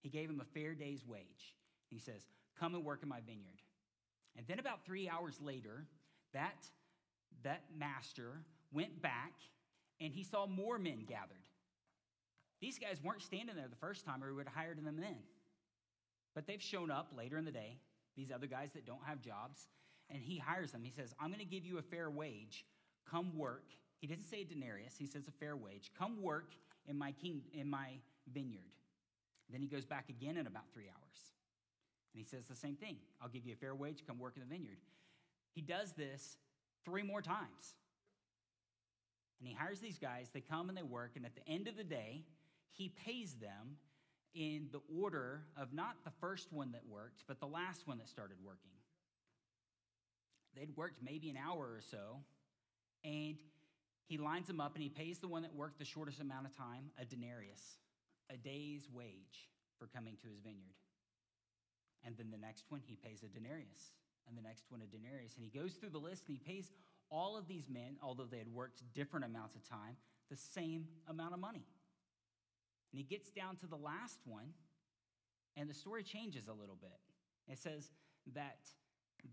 He 0.00 0.08
gave 0.08 0.28
him 0.28 0.40
a 0.40 0.58
fair 0.58 0.74
day's 0.74 1.06
wage. 1.06 1.56
He 1.90 1.98
says, 1.98 2.26
come 2.58 2.74
and 2.74 2.84
work 2.84 3.02
in 3.02 3.08
my 3.08 3.20
vineyard. 3.20 3.62
And 4.36 4.46
then 4.46 4.58
about 4.58 4.84
three 4.84 5.08
hours 5.08 5.38
later, 5.40 5.86
that, 6.32 6.64
that 7.42 7.64
master 7.76 8.42
went 8.72 9.02
back 9.02 9.32
and 10.00 10.12
he 10.12 10.24
saw 10.24 10.46
more 10.46 10.78
men 10.78 11.04
gathered. 11.06 11.36
These 12.60 12.78
guys 12.78 12.98
weren't 13.02 13.22
standing 13.22 13.56
there 13.56 13.68
the 13.68 13.76
first 13.76 14.04
time, 14.04 14.22
or 14.22 14.28
he 14.28 14.34
would 14.34 14.46
have 14.46 14.54
hired 14.54 14.78
them 14.84 14.96
then. 15.00 15.16
But 16.34 16.46
they've 16.46 16.62
shown 16.62 16.90
up 16.90 17.08
later 17.16 17.36
in 17.36 17.44
the 17.44 17.50
day 17.50 17.78
these 18.16 18.30
other 18.30 18.46
guys 18.46 18.72
that 18.74 18.86
don't 18.86 19.04
have 19.04 19.20
jobs, 19.20 19.68
and 20.10 20.22
he 20.22 20.38
hires 20.38 20.72
them. 20.72 20.82
He 20.84 20.90
says, 20.90 21.14
I'm 21.20 21.28
going 21.28 21.40
to 21.40 21.44
give 21.44 21.64
you 21.64 21.78
a 21.78 21.82
fair 21.82 22.10
wage. 22.10 22.64
Come 23.10 23.36
work. 23.36 23.64
He 24.00 24.06
doesn't 24.06 24.24
say 24.24 24.44
denarius, 24.44 24.94
he 24.98 25.06
says 25.06 25.28
a 25.28 25.32
fair 25.32 25.56
wage. 25.56 25.90
Come 25.98 26.22
work 26.22 26.54
in 26.86 26.96
my, 26.98 27.12
king, 27.12 27.42
in 27.52 27.68
my 27.68 27.98
vineyard. 28.32 28.60
Then 29.50 29.60
he 29.60 29.68
goes 29.68 29.84
back 29.84 30.08
again 30.08 30.36
in 30.36 30.46
about 30.46 30.64
three 30.72 30.86
hours. 30.88 31.32
And 32.12 32.22
he 32.22 32.24
says 32.24 32.46
the 32.46 32.56
same 32.56 32.76
thing 32.76 32.96
I'll 33.20 33.28
give 33.28 33.46
you 33.46 33.52
a 33.52 33.56
fair 33.56 33.74
wage, 33.74 34.04
come 34.06 34.18
work 34.18 34.34
in 34.36 34.40
the 34.40 34.52
vineyard. 34.52 34.78
He 35.54 35.60
does 35.60 35.92
this 35.92 36.36
three 36.84 37.02
more 37.02 37.22
times. 37.22 37.74
And 39.40 39.48
he 39.48 39.54
hires 39.54 39.80
these 39.80 39.98
guys, 39.98 40.28
they 40.32 40.40
come 40.40 40.68
and 40.68 40.78
they 40.78 40.84
work, 40.84 41.12
and 41.16 41.26
at 41.26 41.34
the 41.34 41.46
end 41.48 41.66
of 41.66 41.76
the 41.76 41.84
day, 41.84 42.24
he 42.70 42.88
pays 43.04 43.34
them 43.34 43.76
in 44.34 44.68
the 44.70 44.80
order 45.00 45.42
of 45.56 45.72
not 45.72 45.96
the 46.04 46.12
first 46.20 46.52
one 46.52 46.72
that 46.72 46.82
worked, 46.88 47.24
but 47.26 47.40
the 47.40 47.46
last 47.46 47.86
one 47.86 47.98
that 47.98 48.08
started 48.08 48.36
working. 48.44 48.70
They'd 50.56 50.74
worked 50.76 51.02
maybe 51.02 51.28
an 51.28 51.36
hour 51.36 51.64
or 51.64 51.80
so, 51.90 52.20
and 53.04 53.36
he 54.06 54.18
lines 54.18 54.46
them 54.46 54.60
up 54.60 54.74
and 54.74 54.82
he 54.82 54.88
pays 54.88 55.18
the 55.18 55.28
one 55.28 55.42
that 55.42 55.54
worked 55.54 55.78
the 55.78 55.84
shortest 55.84 56.20
amount 56.20 56.46
of 56.46 56.56
time 56.56 56.90
a 57.00 57.04
denarius, 57.04 57.78
a 58.30 58.36
day's 58.36 58.88
wage 58.92 59.48
for 59.78 59.86
coming 59.86 60.16
to 60.22 60.28
his 60.28 60.38
vineyard. 60.40 60.76
And 62.04 62.16
then 62.16 62.30
the 62.30 62.38
next 62.38 62.64
one, 62.68 62.80
he 62.84 62.96
pays 62.96 63.22
a 63.22 63.28
denarius, 63.28 63.92
and 64.28 64.36
the 64.36 64.42
next 64.42 64.64
one, 64.68 64.80
a 64.82 64.86
denarius. 64.86 65.34
And 65.34 65.44
he 65.44 65.56
goes 65.56 65.74
through 65.74 65.90
the 65.90 65.98
list 65.98 66.24
and 66.28 66.38
he 66.38 66.52
pays 66.52 66.70
all 67.10 67.36
of 67.36 67.46
these 67.46 67.68
men, 67.68 67.96
although 68.02 68.24
they 68.24 68.38
had 68.38 68.48
worked 68.48 68.82
different 68.94 69.26
amounts 69.26 69.54
of 69.54 69.68
time, 69.68 69.96
the 70.30 70.36
same 70.36 70.86
amount 71.08 71.34
of 71.34 71.40
money. 71.40 71.66
And 72.92 72.98
he 72.98 73.04
gets 73.04 73.30
down 73.30 73.56
to 73.56 73.66
the 73.66 73.76
last 73.76 74.20
one, 74.24 74.54
and 75.56 75.68
the 75.68 75.74
story 75.74 76.02
changes 76.02 76.48
a 76.48 76.52
little 76.52 76.78
bit. 76.80 76.98
It 77.48 77.58
says 77.58 77.90
that 78.34 78.58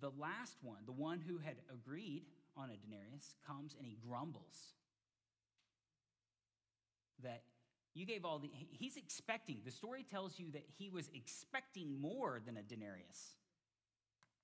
the 0.02 0.12
last 0.18 0.58
one, 0.62 0.80
the 0.86 0.92
one 0.92 1.20
who 1.20 1.38
had 1.38 1.56
agreed 1.72 2.24
on 2.58 2.70
a 2.70 2.78
denarius, 2.78 3.36
comes 3.48 3.76
and 3.78 3.86
he 3.86 3.98
grumbles 4.06 4.74
that 7.24 7.44
you 7.94 8.06
gave 8.06 8.24
all 8.24 8.40
the, 8.40 8.50
he's 8.54 8.98
expecting, 8.98 9.60
the 9.66 9.72
story 9.72 10.04
tells 10.04 10.40
you 10.40 10.52
that 10.52 10.64
he 10.78 10.90
was 10.90 11.10
expecting 11.14 12.00
more 12.00 12.40
than 12.46 12.58
a 12.58 12.62
denarius 12.62 13.36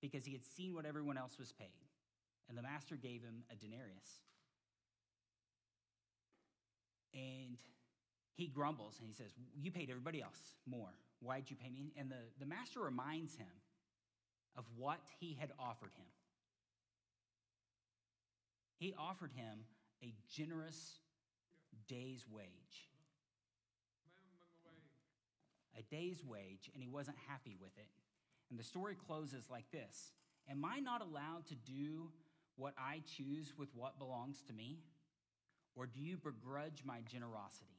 because 0.02 0.26
he 0.26 0.34
had 0.34 0.44
seen 0.44 0.74
what 0.74 0.86
everyone 0.86 1.18
else 1.18 1.38
was 1.40 1.52
paid. 1.52 1.68
And 2.48 2.58
the 2.58 2.62
master 2.62 2.96
gave 2.96 3.22
him 3.22 3.44
a 3.52 3.56
denarius. 3.56 4.22
And 7.14 7.58
he 8.36 8.48
grumbles 8.48 8.98
and 9.00 9.08
he 9.08 9.14
says, 9.14 9.32
You 9.56 9.72
paid 9.72 9.90
everybody 9.90 10.22
else 10.22 10.40
more. 10.66 10.94
Why'd 11.22 11.50
you 11.50 11.56
pay 11.56 11.70
me? 11.70 11.94
And 11.98 12.10
the, 12.10 12.18
the 12.40 12.46
master 12.46 12.82
reminds 12.82 13.36
him 13.36 13.48
of 14.58 14.66
what 14.78 15.00
he 15.20 15.38
had 15.40 15.52
offered 15.58 15.92
him. 15.96 16.06
He 18.78 18.94
offered 18.98 19.32
him 19.32 19.60
a 20.04 20.14
generous 20.30 21.00
day's 21.88 22.26
wage. 22.30 22.90
A 25.78 25.82
day's 25.94 26.24
wage, 26.24 26.70
and 26.74 26.82
he 26.82 26.88
wasn't 26.88 27.18
happy 27.28 27.58
with 27.60 27.78
it. 27.78 27.88
And 28.56 28.60
the 28.62 28.64
story 28.64 28.96
closes 28.96 29.50
like 29.52 29.70
this 29.70 30.14
Am 30.50 30.64
I 30.64 30.80
not 30.80 31.02
allowed 31.02 31.46
to 31.48 31.56
do 31.56 32.08
what 32.56 32.74
I 32.78 33.02
choose 33.18 33.52
with 33.58 33.68
what 33.76 34.00
belongs 34.00 34.42
to 34.48 34.54
me? 34.54 34.80
Or 35.76 35.86
do 35.86 36.00
you 36.00 36.16
begrudge 36.16 36.84
my 36.86 37.02
generosity? 37.02 37.76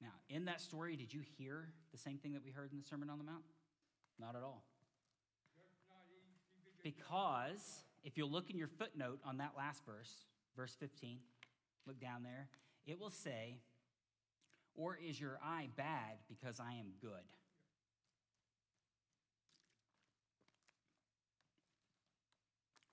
Now, 0.00 0.14
in 0.30 0.46
that 0.46 0.62
story, 0.62 0.96
did 0.96 1.12
you 1.12 1.20
hear 1.36 1.68
the 1.92 1.98
same 1.98 2.16
thing 2.16 2.32
that 2.32 2.42
we 2.42 2.52
heard 2.52 2.72
in 2.72 2.78
the 2.78 2.84
Sermon 2.86 3.10
on 3.10 3.18
the 3.18 3.24
Mount? 3.24 3.44
Not 4.18 4.34
at 4.34 4.42
all. 4.42 4.64
Because 6.82 7.82
if 8.02 8.16
you 8.16 8.24
look 8.24 8.48
in 8.48 8.56
your 8.56 8.70
footnote 8.78 9.18
on 9.26 9.36
that 9.38 9.52
last 9.58 9.84
verse, 9.84 10.24
verse 10.56 10.74
15, 10.80 11.18
look 11.86 12.00
down 12.00 12.22
there, 12.22 12.48
it 12.86 12.98
will 12.98 13.10
say, 13.10 13.58
Or 14.76 14.96
is 14.96 15.20
your 15.20 15.38
eye 15.42 15.68
bad 15.76 16.18
because 16.28 16.60
I 16.60 16.74
am 16.74 16.86
good? 17.00 17.24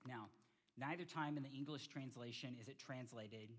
Now, 0.06 0.28
neither 0.78 1.04
time 1.04 1.36
in 1.36 1.42
the 1.42 1.50
English 1.50 1.88
translation 1.88 2.56
is 2.60 2.68
it 2.68 2.78
translated 2.78 3.50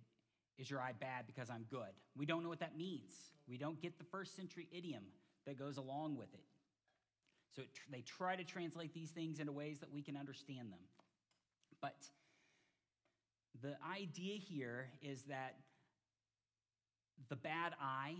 is 0.58 0.70
your 0.70 0.80
eye 0.80 0.94
bad 0.98 1.26
because 1.28 1.50
I'm 1.50 1.66
good? 1.70 1.92
We 2.16 2.26
don't 2.26 2.42
know 2.42 2.50
what 2.50 2.62
that 2.62 2.78
means. 2.78 3.12
We 3.48 3.58
don't 3.58 3.82
get 3.82 3.98
the 3.98 4.06
first 4.06 4.36
century 4.36 4.68
idiom 4.72 5.04
that 5.46 5.60
goes 5.60 5.78
along 5.78 6.18
with 6.18 6.34
it. 6.34 6.46
So 7.56 7.62
it, 7.62 7.70
they 7.92 8.02
try 8.02 8.36
to 8.36 8.44
translate 8.44 8.94
these 8.94 9.12
things 9.12 9.40
into 9.40 9.52
ways 9.52 9.80
that 9.80 9.92
we 9.92 10.02
can 10.02 10.16
understand 10.16 10.72
them. 10.72 10.80
But 11.82 11.96
the 13.62 13.76
idea 13.94 14.36
here 14.36 14.90
is 15.02 15.24
that 15.24 15.56
the 17.30 17.36
bad 17.36 17.74
eye 17.82 18.16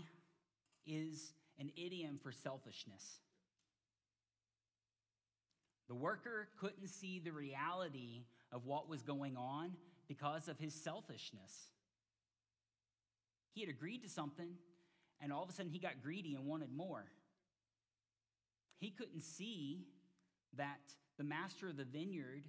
is 0.86 1.32
an 1.58 1.70
idiom 1.76 2.18
for 2.22 2.32
selfishness. 2.32 3.20
The 5.88 5.94
worker 5.94 6.48
couldn't 6.58 6.88
see 6.88 7.20
the 7.20 7.32
reality 7.32 8.24
of 8.52 8.66
what 8.66 8.88
was 8.88 9.02
going 9.02 9.36
on 9.36 9.72
because 10.08 10.48
of 10.48 10.58
his 10.58 10.74
selfishness. 10.74 11.68
He 13.54 13.60
had 13.60 13.70
agreed 13.70 14.02
to 14.02 14.08
something, 14.08 14.50
and 15.20 15.32
all 15.32 15.42
of 15.42 15.48
a 15.48 15.52
sudden 15.52 15.72
he 15.72 15.78
got 15.78 16.02
greedy 16.02 16.34
and 16.34 16.46
wanted 16.46 16.72
more. 16.72 17.06
He 18.78 18.90
couldn't 18.90 19.22
see 19.22 19.86
that 20.56 20.80
the 21.16 21.24
master 21.24 21.68
of 21.68 21.76
the 21.76 21.84
vineyard 21.84 22.44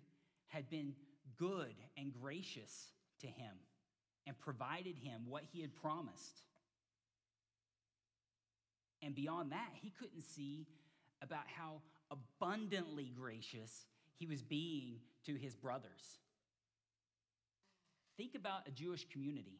had 0.47 0.69
been 0.69 0.93
good 1.37 1.75
and 1.97 2.11
gracious 2.11 2.91
to 3.21 3.27
him 3.27 3.53
and 4.27 4.37
provided 4.37 4.97
him 4.97 5.21
what 5.27 5.43
he 5.51 5.61
had 5.61 5.73
promised. 5.73 6.41
And 9.01 9.15
beyond 9.15 9.51
that, 9.51 9.69
he 9.81 9.91
couldn't 9.97 10.21
see 10.21 10.67
about 11.21 11.45
how 11.47 11.81
abundantly 12.11 13.11
gracious 13.17 13.85
he 14.19 14.25
was 14.25 14.43
being 14.43 14.95
to 15.25 15.35
his 15.35 15.55
brothers. 15.55 16.19
Think 18.17 18.35
about 18.35 18.67
a 18.67 18.71
Jewish 18.71 19.07
community. 19.09 19.59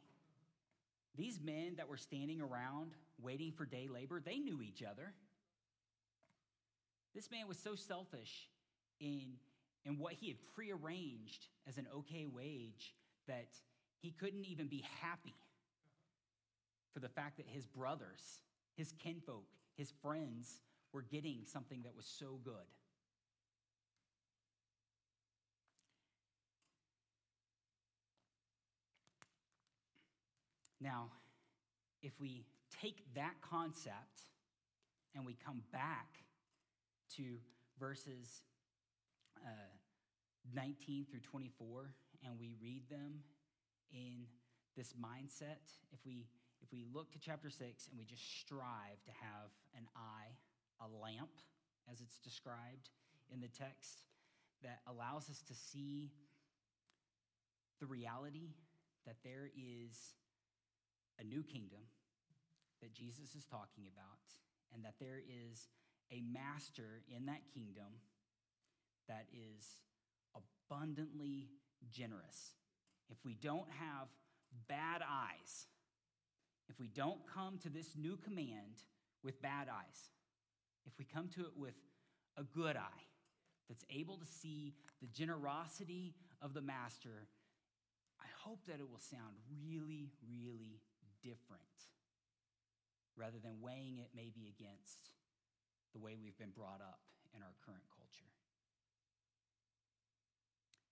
These 1.15 1.39
men 1.43 1.75
that 1.77 1.88
were 1.88 1.97
standing 1.97 2.41
around 2.41 2.91
waiting 3.21 3.51
for 3.51 3.65
day 3.65 3.88
labor, 3.91 4.19
they 4.23 4.38
knew 4.38 4.62
each 4.62 4.84
other. 4.84 5.13
This 7.15 7.32
man 7.32 7.47
was 7.47 7.58
so 7.58 7.75
selfish 7.75 8.47
in, 8.99 9.23
in 9.86 9.97
what 9.97 10.13
he 10.13 10.27
had 10.27 10.38
prearranged 10.56 11.47
as 11.67 11.77
an 11.77 11.88
okay 11.95 12.27
wage 12.27 12.93
that 13.27 13.47
he 14.01 14.12
couldn't 14.12 14.45
even 14.45 14.67
be 14.67 14.83
happy 15.01 15.36
for 16.93 16.99
the 16.99 17.10
fact 17.10 17.38
that 17.38 17.45
his 17.47 17.65
brothers, 17.65 18.41
his 18.75 18.91
kinfolk, 18.91 19.45
his 19.75 19.91
friends 20.01 20.62
were 20.93 21.01
getting 21.01 21.43
something 21.45 21.81
that 21.83 21.95
was 21.95 22.05
so 22.05 22.39
good. 22.43 22.53
Now, 30.79 31.10
if 32.01 32.13
we 32.19 32.45
take 32.81 33.03
that 33.15 33.33
concept 33.41 34.21
and 35.15 35.25
we 35.25 35.36
come 35.43 35.63
back 35.71 36.07
to 37.15 37.23
verses 37.79 38.43
uh, 39.45 39.49
19 40.53 41.05
through 41.10 41.19
24 41.21 41.91
and 42.23 42.39
we 42.39 42.53
read 42.62 42.83
them 42.89 43.21
in 43.91 44.28
this 44.76 44.93
mindset, 44.93 45.63
if 45.91 46.00
we 46.06 46.28
if 46.62 46.71
we 46.71 46.86
look 46.91 47.12
to 47.12 47.19
chapter 47.19 47.50
6 47.50 47.88
and 47.88 48.00
we 48.00 48.06
just 48.06 48.39
strive 48.39 49.00
to 49.06 49.12
have 49.12 49.52
an 49.78 49.88
eye, 49.95 50.34
a 50.82 50.88
lamp, 51.02 51.30
as 51.91 52.02
it's 52.02 52.19
described 52.19 52.89
in 53.32 53.39
the 53.39 53.47
text, 53.47 54.02
that 54.63 54.80
allows 54.88 55.30
us 55.30 55.41
to 55.47 55.54
see 55.54 56.12
the 57.80 57.86
reality 57.86 58.56
that 59.06 59.17
there 59.23 59.50
is 59.56 60.15
a 61.19 61.23
new 61.23 61.43
kingdom 61.43 61.80
that 62.82 62.93
Jesus 62.93 63.36
is 63.36 63.45
talking 63.45 63.86
about, 63.88 64.26
and 64.73 64.84
that 64.84 64.95
there 65.00 65.19
is 65.19 65.67
a 66.12 66.21
master 66.21 67.02
in 67.15 67.26
that 67.26 67.41
kingdom 67.54 68.02
that 69.08 69.26
is 69.34 69.82
abundantly 70.36 71.50
generous. 71.91 72.54
If 73.09 73.17
we 73.23 73.33
don't 73.33 73.69
have 73.79 74.07
bad 74.67 75.01
eyes, 75.01 75.67
if 76.69 76.79
we 76.79 76.87
don't 76.87 77.19
come 77.33 77.57
to 77.59 77.69
this 77.69 77.95
new 77.95 78.17
command 78.17 78.83
with 79.23 79.41
bad 79.41 79.67
eyes, 79.69 80.11
if 80.85 80.93
we 80.97 81.05
come 81.05 81.29
to 81.35 81.41
it 81.41 81.55
with 81.55 81.75
a 82.37 82.43
good 82.43 82.75
eye 82.75 83.05
that's 83.67 83.85
able 83.89 84.17
to 84.17 84.25
see 84.25 84.73
the 85.01 85.07
generosity 85.07 86.15
of 86.41 86.53
the 86.53 86.61
master, 86.61 87.27
I 88.19 88.27
hope 88.43 88.65
that 88.67 88.79
it 88.79 88.89
will 88.89 88.99
sound 88.99 89.35
really, 89.65 90.11
really 90.39 90.81
different 91.23 91.61
rather 93.17 93.39
than 93.41 93.61
weighing 93.61 93.97
it 93.97 94.09
maybe 94.15 94.53
against 94.53 95.09
the 95.93 95.99
way 95.99 96.15
we've 96.21 96.37
been 96.37 96.53
brought 96.55 96.81
up 96.81 96.99
in 97.35 97.41
our 97.41 97.53
current 97.65 97.83
culture. 97.89 97.96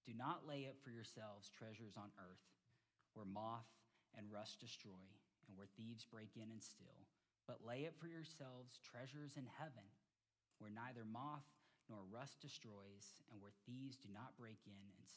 Do 0.05 0.13
not 0.13 0.45
lay 0.45 0.69
up 0.69 0.77
for 0.85 0.93
yourselves 0.93 1.49
treasures 1.49 1.97
on 1.97 2.13
earth 2.21 2.45
where 3.17 3.25
moth 3.25 3.67
and 4.13 4.29
rust 4.29 4.61
destroy 4.61 5.09
and 5.49 5.57
where 5.57 5.69
thieves 5.77 6.05
break 6.05 6.37
in 6.37 6.53
and 6.53 6.61
steal, 6.61 7.09
but 7.49 7.65
lay 7.65 7.89
up 7.89 7.97
for 7.97 8.07
yourselves 8.07 8.77
treasures 8.85 9.33
in 9.37 9.49
heaven 9.57 9.85
where 10.59 10.71
neither 10.71 11.03
moth 11.05 11.45
nor 11.89 12.01
rust 12.09 12.41
destroys 12.41 13.21
and 13.29 13.41
where 13.41 13.53
thieves 13.65 13.97
do 13.97 14.09
not 14.09 14.37
break 14.37 14.61
in 14.65 14.85
and, 14.97 15.07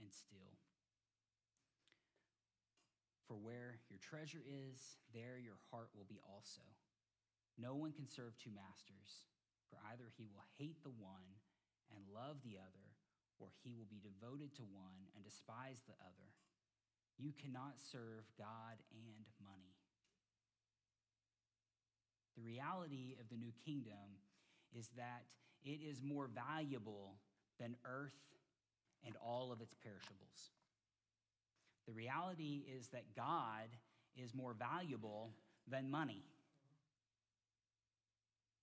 and 0.00 0.12
steal. 0.12 0.56
For 3.28 3.40
where 3.40 3.80
your 3.88 4.00
treasure 4.02 4.44
is, 4.44 5.00
there 5.16 5.40
your 5.40 5.56
heart 5.72 5.88
will 5.96 6.08
be 6.08 6.20
also. 6.28 6.60
No 7.56 7.72
one 7.72 7.92
can 7.92 8.04
serve 8.04 8.36
two 8.36 8.52
masters, 8.52 9.24
for 9.72 9.80
either 9.88 10.12
he 10.16 10.28
will 10.28 10.44
hate 10.60 10.84
the 10.84 10.92
one 10.92 11.40
and 11.88 12.12
love 12.12 12.44
the 12.44 12.60
other, 12.60 12.91
or 13.42 13.50
he 13.66 13.74
will 13.74 13.90
be 13.90 13.98
devoted 13.98 14.54
to 14.56 14.62
one 14.70 15.10
and 15.18 15.26
despise 15.26 15.82
the 15.84 15.98
other. 15.98 16.30
You 17.18 17.34
cannot 17.34 17.82
serve 17.82 18.24
God 18.38 18.78
and 18.94 19.26
money. 19.42 19.74
The 22.38 22.42
reality 22.42 23.18
of 23.20 23.28
the 23.28 23.36
new 23.36 23.52
kingdom 23.66 24.22
is 24.72 24.88
that 24.96 25.26
it 25.64 25.82
is 25.82 26.02
more 26.02 26.30
valuable 26.32 27.18
than 27.60 27.76
earth 27.84 28.16
and 29.04 29.14
all 29.24 29.52
of 29.52 29.60
its 29.60 29.74
perishables. 29.74 30.50
The 31.86 31.92
reality 31.92 32.62
is 32.78 32.88
that 32.88 33.14
God 33.14 33.68
is 34.16 34.34
more 34.34 34.54
valuable 34.54 35.30
than 35.68 35.90
money. 35.90 36.22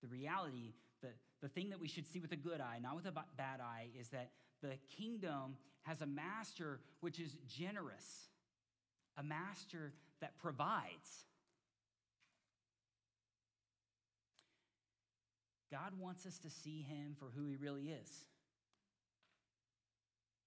The 0.02 0.08
reality, 0.08 0.72
the, 1.02 1.08
the 1.42 1.48
thing 1.48 1.70
that 1.70 1.80
we 1.80 1.88
should 1.88 2.06
see 2.06 2.20
with 2.20 2.32
a 2.32 2.36
good 2.36 2.60
eye, 2.60 2.78
not 2.82 2.96
with 2.96 3.06
a 3.06 3.12
bad 3.12 3.60
eye, 3.60 3.88
is 3.98 4.08
that 4.08 4.30
the 4.62 4.76
kingdom 4.96 5.56
has 5.82 6.02
a 6.02 6.06
master 6.06 6.80
which 7.00 7.18
is 7.18 7.36
generous, 7.46 8.28
a 9.16 9.22
master 9.22 9.92
that 10.20 10.38
provides. 10.38 11.24
God 15.70 15.92
wants 15.98 16.26
us 16.26 16.38
to 16.38 16.50
see 16.50 16.82
him 16.82 17.14
for 17.18 17.26
who 17.34 17.46
he 17.46 17.56
really 17.56 17.90
is 17.90 18.24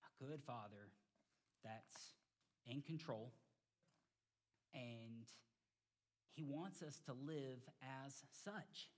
a 0.04 0.23
good 0.23 0.41
father 0.43 0.89
that's 1.63 2.13
in 2.67 2.82
control, 2.82 3.32
and 4.73 5.26
he 6.36 6.43
wants 6.43 6.82
us 6.82 6.99
to 7.06 7.13
live 7.26 7.60
as 8.06 8.23
such. 8.43 8.89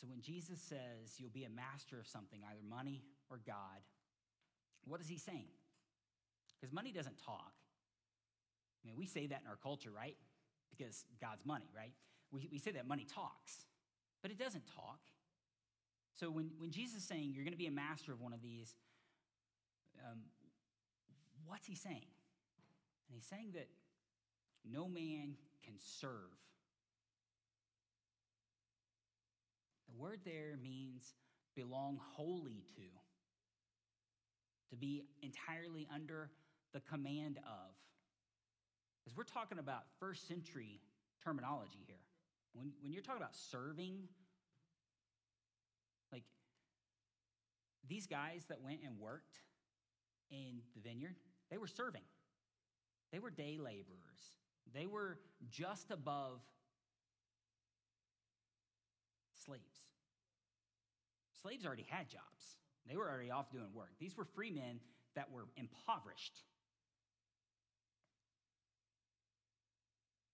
So 0.00 0.06
when 0.06 0.20
Jesus 0.20 0.60
says 0.60 1.18
you'll 1.18 1.30
be 1.30 1.44
a 1.44 1.50
master 1.50 1.98
of 1.98 2.06
something, 2.06 2.40
either 2.48 2.62
money 2.68 3.02
or 3.30 3.40
God, 3.46 3.82
what 4.86 5.00
is 5.00 5.08
he 5.08 5.18
saying? 5.18 5.50
Because 6.60 6.72
money 6.72 6.92
doesn't 6.92 7.18
talk. 7.24 7.52
I 8.82 8.86
mean, 8.86 8.96
we 8.96 9.06
say 9.06 9.26
that 9.26 9.40
in 9.42 9.48
our 9.48 9.56
culture, 9.56 9.90
right? 9.90 10.16
Because 10.70 11.04
God's 11.20 11.44
money, 11.44 11.68
right? 11.74 11.92
We, 12.30 12.48
we 12.50 12.58
say 12.58 12.70
that 12.72 12.86
money 12.86 13.06
talks, 13.12 13.66
but 14.22 14.30
it 14.30 14.38
doesn't 14.38 14.64
talk. 14.74 15.00
So 16.14 16.30
when, 16.30 16.50
when 16.58 16.70
Jesus 16.70 16.98
is 16.98 17.04
saying 17.04 17.32
you're 17.34 17.44
going 17.44 17.52
to 17.52 17.58
be 17.58 17.66
a 17.66 17.72
master 17.72 18.12
of 18.12 18.20
one 18.20 18.32
of 18.32 18.40
these, 18.40 18.74
um, 20.08 20.18
what's 21.46 21.66
he 21.66 21.74
saying? 21.74 21.96
And 23.08 23.14
he's 23.14 23.26
saying 23.26 23.52
that 23.54 23.68
no 24.70 24.86
man 24.88 25.34
can 25.64 25.74
serve. 25.78 26.34
Word 29.98 30.20
there 30.24 30.56
means 30.62 31.14
belong 31.56 31.98
wholly 32.00 32.62
to, 32.76 32.82
to 34.70 34.76
be 34.76 35.04
entirely 35.22 35.88
under 35.92 36.30
the 36.72 36.80
command 36.80 37.38
of. 37.38 37.74
Because 39.02 39.16
we're 39.16 39.24
talking 39.24 39.58
about 39.58 39.82
first 39.98 40.28
century 40.28 40.80
terminology 41.24 41.84
here. 41.86 41.96
When, 42.52 42.72
when 42.82 42.92
you're 42.92 43.02
talking 43.02 43.20
about 43.20 43.34
serving, 43.34 43.96
like 46.12 46.24
these 47.88 48.06
guys 48.06 48.44
that 48.48 48.60
went 48.62 48.80
and 48.84 48.98
worked 48.98 49.38
in 50.30 50.60
the 50.74 50.80
vineyard, 50.80 51.16
they 51.50 51.58
were 51.58 51.66
serving. 51.66 52.02
They 53.12 53.18
were 53.18 53.30
day 53.30 53.58
laborers. 53.58 54.38
They 54.74 54.86
were 54.86 55.18
just 55.50 55.90
above 55.90 56.40
slaves. 59.44 59.88
Slaves 61.48 61.64
already 61.64 61.86
had 61.88 62.10
jobs, 62.10 62.58
they 62.86 62.96
were 62.96 63.08
already 63.08 63.30
off 63.30 63.50
doing 63.50 63.72
work. 63.72 63.92
These 63.98 64.16
were 64.16 64.26
free 64.26 64.50
men 64.50 64.80
that 65.14 65.32
were 65.32 65.46
impoverished. 65.56 66.42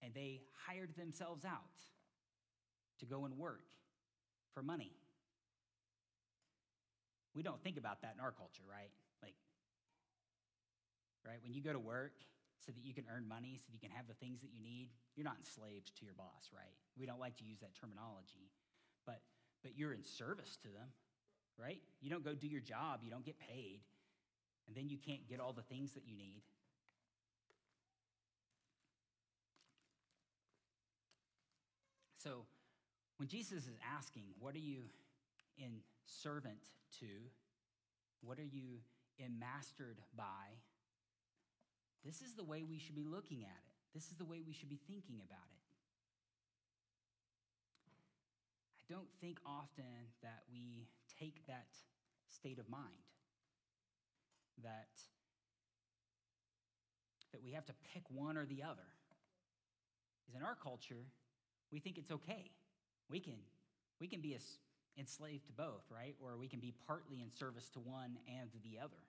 and 0.03 0.13
they 0.13 0.43
hired 0.69 0.95
themselves 0.97 1.47
out 1.47 1.81
to 3.01 3.07
go 3.07 3.25
and 3.25 3.39
work 3.39 3.65
for 4.53 4.63
money. 4.63 4.93
We 7.35 7.43
don't 7.43 7.63
think 7.65 7.79
about 7.79 8.03
that 8.03 8.13
in 8.13 8.21
our 8.21 8.31
culture, 8.31 8.63
right? 8.69 8.93
Like, 9.23 9.33
right? 11.27 11.39
When 11.43 11.55
you 11.55 11.63
go 11.63 11.73
to 11.73 11.81
work 11.81 12.13
so 12.61 12.71
that 12.73 12.85
you 12.85 12.93
can 12.93 13.05
earn 13.09 13.27
money, 13.27 13.57
so 13.57 13.65
that 13.69 13.73
you 13.73 13.81
can 13.81 13.97
have 13.97 14.07
the 14.07 14.15
things 14.21 14.43
that 14.43 14.53
you 14.53 14.61
need, 14.61 14.91
you're 15.17 15.25
not 15.25 15.41
enslaved 15.41 15.97
to 15.97 16.05
your 16.05 16.15
boss, 16.15 16.53
right? 16.53 16.77
We 17.01 17.07
don't 17.07 17.19
like 17.21 17.39
to 17.39 17.45
use 17.45 17.61
that 17.61 17.75
terminology, 17.75 18.53
but 19.07 19.23
but 19.65 19.73
you're 19.79 19.95
in 19.95 20.05
service 20.05 20.59
to 20.61 20.69
them, 20.69 20.93
right? 21.59 21.81
You 22.01 22.11
don't 22.11 22.25
go 22.25 22.35
do 22.35 22.47
your 22.47 22.61
job, 22.61 23.01
you 23.03 23.11
don't 23.11 23.25
get 23.25 23.39
paid, 23.39 23.81
and 24.67 24.77
then 24.77 24.89
you 24.89 24.99
can't 24.99 25.27
get 25.29 25.41
all 25.41 25.53
the 25.53 25.63
things 25.63 25.93
that 25.93 26.03
you 26.07 26.17
need. 26.17 26.43
So, 32.19 32.47
when 33.19 33.29
Jesus 33.29 33.65
is 33.67 33.79
asking, 33.97 34.25
What 34.41 34.55
are 34.55 34.59
you 34.59 34.85
in 35.59 35.81
servant 36.07 36.71
to? 37.01 37.07
What 38.23 38.39
are 38.39 38.51
you 38.51 38.81
in 39.19 39.39
mastered 39.39 40.01
by? 40.17 40.57
This 42.05 42.23
is 42.23 42.35
the 42.35 42.45
way 42.45 42.65
we 42.65 42.79
should 42.79 42.95
be 42.95 43.05
looking 43.05 43.45
at 43.45 43.61
it. 43.67 43.75
This 43.95 44.11
is 44.11 44.17
the 44.17 44.25
way 44.25 44.41
we 44.45 44.53
should 44.53 44.69
be 44.69 44.81
thinking 44.89 45.21
about 45.25 45.49
it. 45.53 45.65
I 48.85 48.95
don't 48.95 49.09
think 49.21 49.39
often 49.47 50.13
that 50.23 50.43
we 50.53 50.89
take 51.19 51.47
that 51.47 51.69
state 52.29 52.59
of 52.59 52.69
mind, 52.69 52.83
that, 54.63 54.89
that 57.33 57.43
we 57.43 57.53
have 57.53 57.67
to 57.67 57.75
pick 57.93 58.03
one 58.11 58.37
or 58.37 58.47
the 58.47 58.63
other. 58.63 58.89
Because 60.21 60.41
in 60.41 60.43
our 60.43 60.57
culture, 60.57 61.05
we 61.71 61.81
think 61.81 61.99
it's 61.99 62.11
okay. 62.11 62.51
We 63.11 63.21
can, 63.21 63.35
we 64.01 64.07
can 64.07 64.21
be 64.21 64.37
enslaved 64.99 65.47
to 65.47 65.53
both, 65.53 65.85
right? 65.91 66.15
Or 66.21 66.37
we 66.39 66.49
can 66.49 66.61
be 66.61 66.73
partly 66.87 67.21
in 67.21 67.31
service 67.31 67.69
to 67.71 67.81
one 67.81 68.17
and 68.29 68.51
the 68.63 68.79
other. 68.79 69.03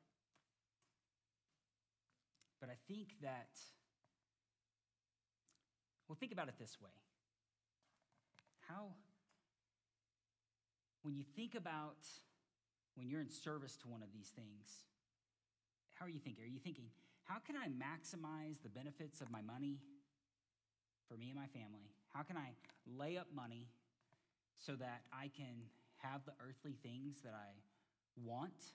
But 2.59 2.69
I 2.69 2.75
think 2.87 3.09
that, 3.21 3.49
well, 6.07 6.17
think 6.19 6.31
about 6.31 6.47
it 6.47 6.55
this 6.59 6.77
way. 6.81 6.89
How, 8.67 8.93
when 11.05 11.15
you 11.15 11.23
think 11.35 11.53
about 11.53 12.01
when 12.95 13.07
you're 13.07 13.21
in 13.21 13.29
service 13.29 13.77
to 13.77 13.87
one 13.87 14.01
of 14.01 14.11
these 14.11 14.29
things, 14.35 14.85
how 15.93 16.05
are 16.05 16.09
you 16.09 16.19
thinking? 16.19 16.43
Are 16.43 16.49
you 16.49 16.59
thinking, 16.59 16.85
how 17.25 17.37
can 17.45 17.55
I 17.55 17.67
maximize 17.67 18.63
the 18.63 18.69
benefits 18.69 19.21
of 19.21 19.29
my 19.29 19.41
money 19.41 19.77
for 21.07 21.15
me 21.15 21.29
and 21.29 21.35
my 21.35 21.45
family? 21.47 21.91
How 22.11 22.23
can 22.23 22.37
I 22.37 22.53
lay 22.97 23.17
up 23.17 23.27
money 23.35 23.67
so 24.57 24.73
that 24.73 25.03
I 25.13 25.29
can 25.37 25.69
have 25.97 26.25
the 26.25 26.33
earthly 26.41 26.75
things 26.81 27.21
that 27.23 27.33
I 27.35 27.53
want? 28.23 28.73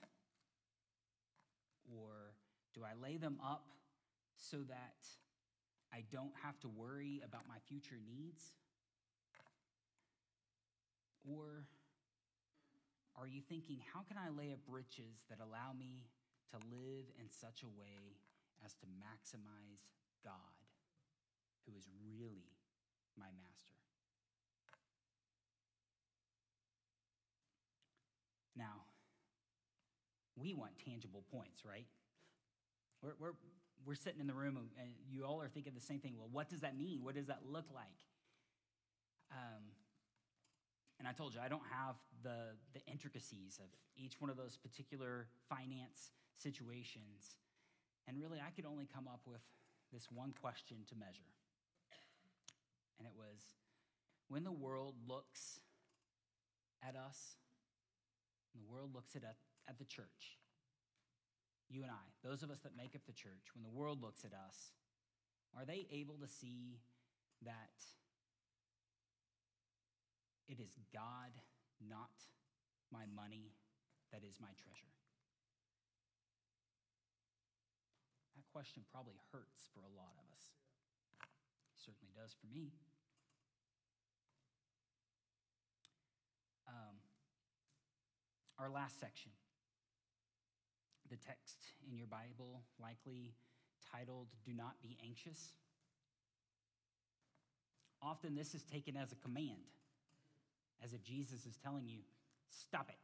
Or 1.93 2.31
do 2.73 2.81
I 2.85 2.93
lay 3.01 3.17
them 3.17 3.39
up 3.43 3.65
so 4.37 4.57
that 4.69 5.03
I 5.93 6.03
don't 6.09 6.33
have 6.43 6.57
to 6.61 6.69
worry 6.69 7.21
about 7.25 7.41
my 7.49 7.57
future 7.67 7.99
needs? 8.07 8.53
Or 11.29 11.65
are 13.21 13.27
you 13.27 13.41
thinking, 13.47 13.77
how 13.93 14.01
can 14.01 14.17
I 14.17 14.33
lay 14.33 14.51
up 14.51 14.59
riches 14.67 15.21
that 15.29 15.37
allow 15.37 15.77
me 15.77 16.09
to 16.49 16.57
live 16.73 17.05
in 17.21 17.29
such 17.29 17.61
a 17.61 17.69
way 17.69 18.17
as 18.65 18.73
to 18.81 18.85
maximize 18.97 19.85
God, 20.25 20.57
who 21.65 21.77
is 21.77 21.85
really 22.17 22.57
my 23.15 23.29
master? 23.37 23.77
Now, 28.57 28.89
we 30.35 30.55
want 30.55 30.71
tangible 30.83 31.23
points, 31.31 31.63
right? 31.63 31.85
We're, 33.03 33.13
we're, 33.19 33.37
we're 33.85 33.95
sitting 33.95 34.19
in 34.19 34.27
the 34.27 34.33
room 34.33 34.57
and 34.57 34.89
you 35.09 35.25
all 35.25 35.41
are 35.41 35.47
thinking 35.47 35.73
the 35.75 35.81
same 35.81 35.99
thing. 35.99 36.15
Well, 36.17 36.29
what 36.31 36.49
does 36.49 36.61
that 36.61 36.75
mean? 36.75 37.03
What 37.03 37.15
does 37.15 37.27
that 37.27 37.41
look 37.47 37.65
like? 37.73 37.85
Um, 39.31 39.63
and 41.01 41.07
I 41.07 41.13
told 41.13 41.33
you, 41.33 41.41
I 41.43 41.49
don't 41.49 41.65
have 41.73 41.95
the, 42.21 42.53
the 42.77 42.85
intricacies 42.85 43.57
of 43.57 43.65
each 43.97 44.21
one 44.21 44.29
of 44.29 44.37
those 44.37 44.55
particular 44.55 45.25
finance 45.49 46.11
situations. 46.37 47.33
And 48.07 48.21
really, 48.21 48.37
I 48.37 48.51
could 48.51 48.67
only 48.67 48.85
come 48.85 49.07
up 49.07 49.21
with 49.25 49.41
this 49.91 50.05
one 50.13 50.31
question 50.39 50.77
to 50.89 50.95
measure. 50.95 51.33
And 52.99 53.07
it 53.07 53.17
was 53.17 53.41
when 54.29 54.43
the 54.43 54.51
world 54.51 54.93
looks 55.07 55.59
at 56.87 56.95
us, 56.95 57.17
the 58.53 58.61
world 58.71 58.93
looks 58.93 59.15
at, 59.15 59.23
at 59.23 59.79
the 59.79 59.85
church, 59.85 60.37
you 61.67 61.81
and 61.81 61.89
I, 61.89 62.05
those 62.23 62.43
of 62.43 62.51
us 62.51 62.59
that 62.59 62.77
make 62.77 62.95
up 62.95 63.01
the 63.07 63.11
church, 63.11 63.49
when 63.55 63.63
the 63.63 63.73
world 63.73 64.03
looks 64.03 64.23
at 64.23 64.33
us, 64.33 64.69
are 65.57 65.65
they 65.65 65.87
able 65.91 66.19
to 66.21 66.27
see 66.27 66.77
that 67.43 67.81
it 70.51 70.59
is 70.59 70.75
God, 70.91 71.31
not 71.79 72.11
my 72.91 73.07
money, 73.15 73.55
that 74.11 74.27
is 74.27 74.35
my 74.43 74.51
treasure? 74.59 74.91
That 78.35 78.43
question 78.51 78.83
probably 78.91 79.15
hurts 79.31 79.71
for 79.71 79.79
a 79.79 79.91
lot 79.95 80.11
of 80.19 80.27
us. 80.35 80.51
It 81.71 81.79
certainly 81.79 82.11
does 82.11 82.35
for 82.35 82.51
me. 82.51 82.75
Um, 86.67 86.99
our 88.59 88.69
last 88.69 88.99
section 88.99 89.31
the 91.11 91.17
text 91.17 91.59
in 91.89 91.97
your 91.97 92.07
Bible, 92.07 92.63
likely 92.81 93.35
titled 93.91 94.27
Do 94.45 94.53
Not 94.53 94.81
Be 94.81 94.97
Anxious. 95.03 95.51
Often 98.01 98.35
this 98.35 98.55
is 98.55 98.63
taken 98.63 98.95
as 98.95 99.11
a 99.11 99.15
command, 99.15 99.75
as 100.83 100.93
if 100.93 101.03
Jesus 101.03 101.45
is 101.45 101.57
telling 101.63 101.87
you, 101.87 101.99
Stop 102.51 102.89
it. 102.89 102.95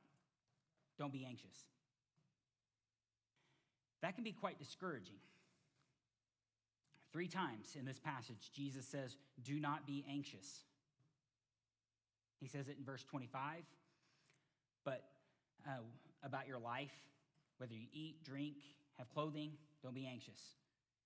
Don't 0.99 1.13
be 1.13 1.25
anxious. 1.27 1.55
That 4.01 4.15
can 4.15 4.23
be 4.23 4.31
quite 4.31 4.59
discouraging. 4.59 5.15
Three 7.13 7.27
times 7.27 7.75
in 7.79 7.85
this 7.85 7.99
passage, 7.99 8.51
Jesus 8.53 8.85
says, 8.85 9.15
Do 9.43 9.59
not 9.59 9.87
be 9.87 10.05
anxious. 10.09 10.63
He 12.39 12.47
says 12.47 12.67
it 12.67 12.75
in 12.77 12.85
verse 12.85 13.03
25, 13.03 13.63
but 14.83 15.03
uh, 15.65 15.71
about 16.23 16.47
your 16.47 16.59
life, 16.59 16.91
whether 17.57 17.73
you 17.73 17.87
eat, 17.91 18.23
drink, 18.23 18.57
have 18.99 19.09
clothing, 19.09 19.51
don't 19.81 19.95
be 19.95 20.05
anxious. 20.05 20.39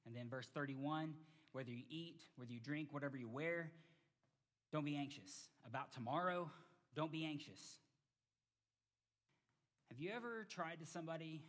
And 0.06 0.16
then 0.16 0.28
verse 0.30 0.48
31 0.54 1.14
whether 1.54 1.70
you 1.70 1.84
eat, 1.90 2.22
whether 2.38 2.54
you 2.54 2.62
drink, 2.62 2.88
whatever 2.92 3.18
you 3.18 3.28
wear, 3.28 3.72
don't 4.72 4.86
be 4.86 4.96
anxious. 4.96 5.50
About 5.66 5.92
tomorrow, 5.92 6.50
don't 6.96 7.12
be 7.12 7.26
anxious. 7.26 7.78
Have 9.90 10.00
you 10.00 10.12
ever 10.16 10.48
tried 10.50 10.80
to 10.80 10.86
somebody, 10.86 11.44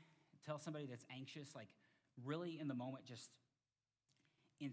tell 0.44 0.58
somebody 0.58 0.86
that's 0.86 1.04
anxious, 1.14 1.54
like 1.54 1.68
really 2.24 2.58
in 2.60 2.68
the 2.68 2.74
moment, 2.74 3.04
just 3.04 3.30
in, 4.60 4.72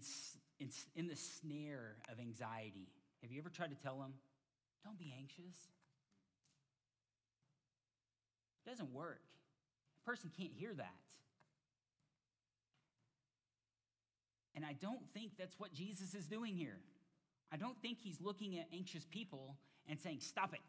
in, 0.58 0.68
in 0.96 1.06
the 1.06 1.16
snare 1.16 1.96
of 2.10 2.18
anxiety? 2.18 2.88
Have 3.22 3.30
you 3.30 3.38
ever 3.38 3.48
tried 3.48 3.70
to 3.70 3.76
tell 3.76 3.98
them, 3.98 4.14
don't 4.84 4.98
be 4.98 5.14
anxious? 5.16 5.54
It 8.66 8.70
doesn't 8.70 8.92
work 8.92 9.20
A 10.02 10.08
person 10.08 10.30
can't 10.36 10.52
hear 10.52 10.74
that. 10.74 10.94
And 14.54 14.64
I 14.64 14.74
don't 14.74 15.00
think 15.14 15.32
that's 15.38 15.58
what 15.58 15.72
Jesus 15.72 16.14
is 16.14 16.26
doing 16.26 16.54
here. 16.54 16.78
I 17.52 17.56
don't 17.56 17.80
think 17.82 17.98
he's 18.00 18.20
looking 18.20 18.58
at 18.58 18.66
anxious 18.72 19.04
people 19.04 19.56
and 19.88 20.00
saying, 20.00 20.20
Stop 20.20 20.54
it. 20.54 20.60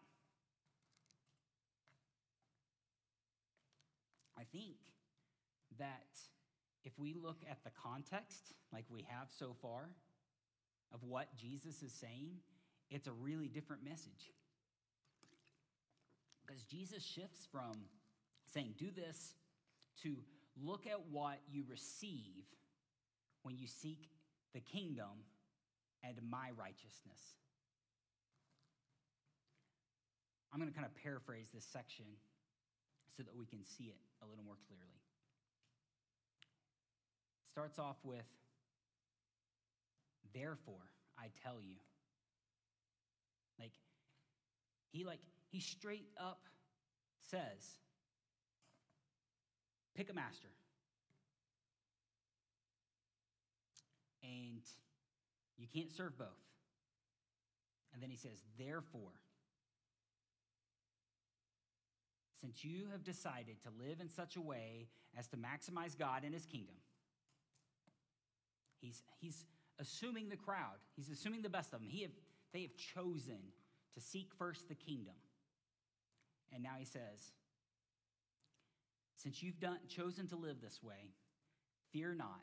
I 4.37 4.43
think 4.51 4.77
that 5.77 6.07
if 6.83 6.97
we 6.97 7.13
look 7.13 7.43
at 7.49 7.63
the 7.63 7.69
context, 7.69 8.53
like 8.73 8.85
we 8.89 9.05
have 9.09 9.27
so 9.37 9.55
far, 9.61 9.89
of 10.93 11.03
what 11.03 11.27
Jesus 11.37 11.81
is 11.83 11.93
saying, 11.93 12.31
it's 12.89 13.07
a 13.07 13.11
really 13.11 13.47
different 13.47 13.83
message. 13.83 14.31
Because 16.45 16.63
Jesus 16.63 17.03
shifts 17.03 17.47
from 17.51 17.73
saying, 18.53 18.73
Do 18.77 18.87
this, 18.91 19.35
to 20.03 20.17
look 20.61 20.87
at 20.87 20.99
what 21.11 21.39
you 21.49 21.63
receive 21.69 22.43
when 23.43 23.57
you 23.57 23.67
seek 23.67 24.09
the 24.53 24.59
kingdom 24.59 25.23
and 26.03 26.17
my 26.29 26.49
righteousness. 26.57 27.37
I'm 30.53 30.59
going 30.59 30.69
to 30.69 30.75
kind 30.75 30.85
of 30.85 30.95
paraphrase 31.01 31.49
this 31.53 31.65
section 31.65 32.05
so 33.15 33.23
that 33.23 33.35
we 33.37 33.45
can 33.45 33.63
see 33.63 33.85
it 33.85 33.99
a 34.21 34.25
little 34.27 34.43
more 34.43 34.57
clearly. 34.67 34.99
Starts 37.49 37.79
off 37.79 37.97
with, 38.03 38.25
Therefore, 40.33 40.87
I 41.17 41.27
tell 41.43 41.59
you. 41.59 41.75
Like, 43.59 43.73
he 44.91 45.03
like 45.03 45.19
he 45.49 45.59
straight 45.59 46.07
up 46.19 46.39
says, 47.29 47.77
pick 49.95 50.09
a 50.09 50.13
master. 50.13 50.47
And 54.23 54.61
you 55.61 55.67
can't 55.73 55.91
serve 55.91 56.17
both. 56.17 56.27
And 57.93 58.01
then 58.01 58.09
he 58.09 58.17
says, 58.17 58.41
therefore, 58.57 59.11
since 62.39 62.63
you 62.63 62.87
have 62.91 63.03
decided 63.03 63.61
to 63.61 63.69
live 63.77 64.01
in 64.01 64.09
such 64.09 64.35
a 64.35 64.41
way 64.41 64.87
as 65.17 65.27
to 65.27 65.37
maximize 65.37 65.97
God 65.97 66.23
and 66.23 66.33
his 66.33 66.45
kingdom, 66.45 66.75
he's, 68.79 69.03
he's 69.19 69.45
assuming 69.79 70.29
the 70.29 70.37
crowd, 70.37 70.79
he's 70.95 71.09
assuming 71.09 71.43
the 71.43 71.49
best 71.49 71.73
of 71.73 71.81
them. 71.81 71.89
He 71.89 72.01
have, 72.01 72.11
they 72.53 72.61
have 72.63 72.75
chosen 72.75 73.39
to 73.93 74.01
seek 74.01 74.31
first 74.37 74.67
the 74.67 74.75
kingdom. 74.75 75.13
And 76.53 76.63
now 76.63 76.75
he 76.79 76.85
says, 76.85 77.33
since 79.15 79.43
you've 79.43 79.59
done, 79.59 79.77
chosen 79.87 80.27
to 80.27 80.35
live 80.35 80.61
this 80.61 80.81
way, 80.81 81.13
fear 81.91 82.15
not. 82.15 82.41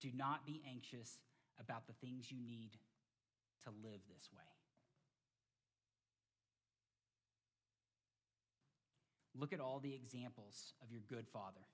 Do 0.00 0.10
not 0.14 0.46
be 0.46 0.62
anxious 0.70 1.18
about 1.60 1.86
the 1.86 1.92
things 1.94 2.30
you 2.30 2.38
need 2.38 2.70
to 3.64 3.70
live 3.82 4.00
this 4.12 4.28
way. 4.34 4.42
Look 9.36 9.52
at 9.52 9.60
all 9.60 9.80
the 9.80 9.94
examples 9.94 10.74
of 10.82 10.92
your 10.92 11.02
good 11.08 11.26
father. 11.28 11.66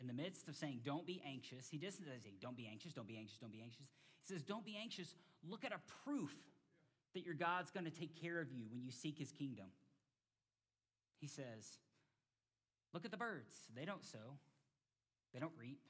In 0.00 0.06
the 0.06 0.12
midst 0.12 0.48
of 0.48 0.56
saying, 0.56 0.80
don't 0.84 1.06
be 1.06 1.22
anxious, 1.26 1.68
he 1.70 1.78
doesn't 1.78 2.04
say, 2.04 2.32
don't 2.40 2.56
be 2.56 2.68
anxious, 2.70 2.92
don't 2.92 3.06
be 3.06 3.16
anxious, 3.16 3.38
don't 3.38 3.52
be 3.52 3.60
anxious. 3.62 3.86
He 4.22 4.32
says, 4.32 4.42
don't 4.42 4.64
be 4.64 4.76
anxious. 4.80 5.14
Look 5.48 5.64
at 5.64 5.72
a 5.72 5.80
proof 6.04 6.34
that 7.14 7.24
your 7.24 7.34
God's 7.34 7.70
going 7.70 7.84
to 7.84 7.90
take 7.90 8.20
care 8.20 8.40
of 8.40 8.50
you 8.52 8.64
when 8.70 8.82
you 8.82 8.90
seek 8.90 9.18
his 9.18 9.32
kingdom. 9.32 9.66
He 11.20 11.26
says, 11.26 11.78
look 12.94 13.04
at 13.04 13.10
the 13.10 13.16
birds. 13.16 13.54
They 13.76 13.84
don't 13.84 14.04
sow, 14.04 14.38
they 15.34 15.40
don't 15.40 15.52
reap. 15.58 15.80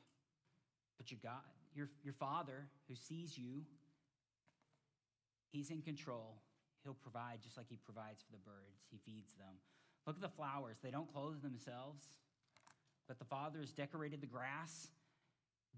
But 1.01 1.11
your 1.11 1.21
God, 1.23 1.49
your, 1.75 1.89
your 2.05 2.13
Father 2.13 2.69
who 2.87 2.95
sees 2.95 3.39
you, 3.39 3.65
He's 5.51 5.71
in 5.71 5.81
control. 5.81 6.43
He'll 6.85 6.93
provide 6.93 7.39
just 7.43 7.57
like 7.57 7.69
He 7.71 7.79
provides 7.83 8.23
for 8.23 8.33
the 8.33 8.45
birds, 8.45 8.85
He 8.91 8.99
feeds 8.99 9.33
them. 9.33 9.57
Look 10.07 10.17
at 10.17 10.21
the 10.21 10.29
flowers. 10.29 10.77
They 10.83 10.91
don't 10.91 11.11
clothe 11.11 11.41
themselves, 11.41 12.05
but 13.09 13.19
the 13.19 13.25
Father 13.25 13.61
has 13.61 13.73
decorated 13.73 14.21
the 14.21 14.27
grass 14.27 14.89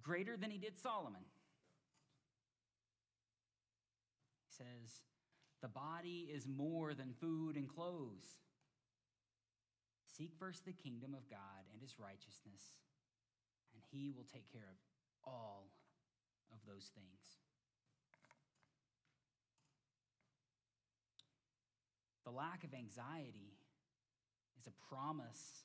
greater 0.02 0.36
than 0.36 0.50
He 0.50 0.58
did 0.58 0.76
Solomon. 0.76 1.22
He 4.48 4.56
says, 4.56 5.02
The 5.62 5.68
body 5.68 6.30
is 6.34 6.48
more 6.48 6.94
than 6.94 7.14
food 7.20 7.54
and 7.54 7.68
clothes. 7.68 8.26
Seek 10.16 10.32
first 10.36 10.64
the 10.64 10.72
kingdom 10.72 11.14
of 11.14 11.30
God 11.30 11.62
and 11.72 11.80
His 11.80 11.94
righteousness, 11.96 12.74
and 13.72 13.82
He 13.92 14.10
will 14.10 14.26
take 14.32 14.50
care 14.50 14.66
of 14.68 14.91
all 15.24 15.70
of 16.52 16.58
those 16.66 16.90
things. 16.94 17.38
The 22.24 22.30
lack 22.30 22.64
of 22.64 22.72
anxiety 22.72 23.58
is 24.58 24.66
a 24.66 24.94
promise 24.94 25.64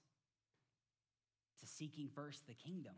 to 1.60 1.68
seeking 1.68 2.10
first 2.14 2.48
the 2.48 2.54
kingdom. 2.54 2.96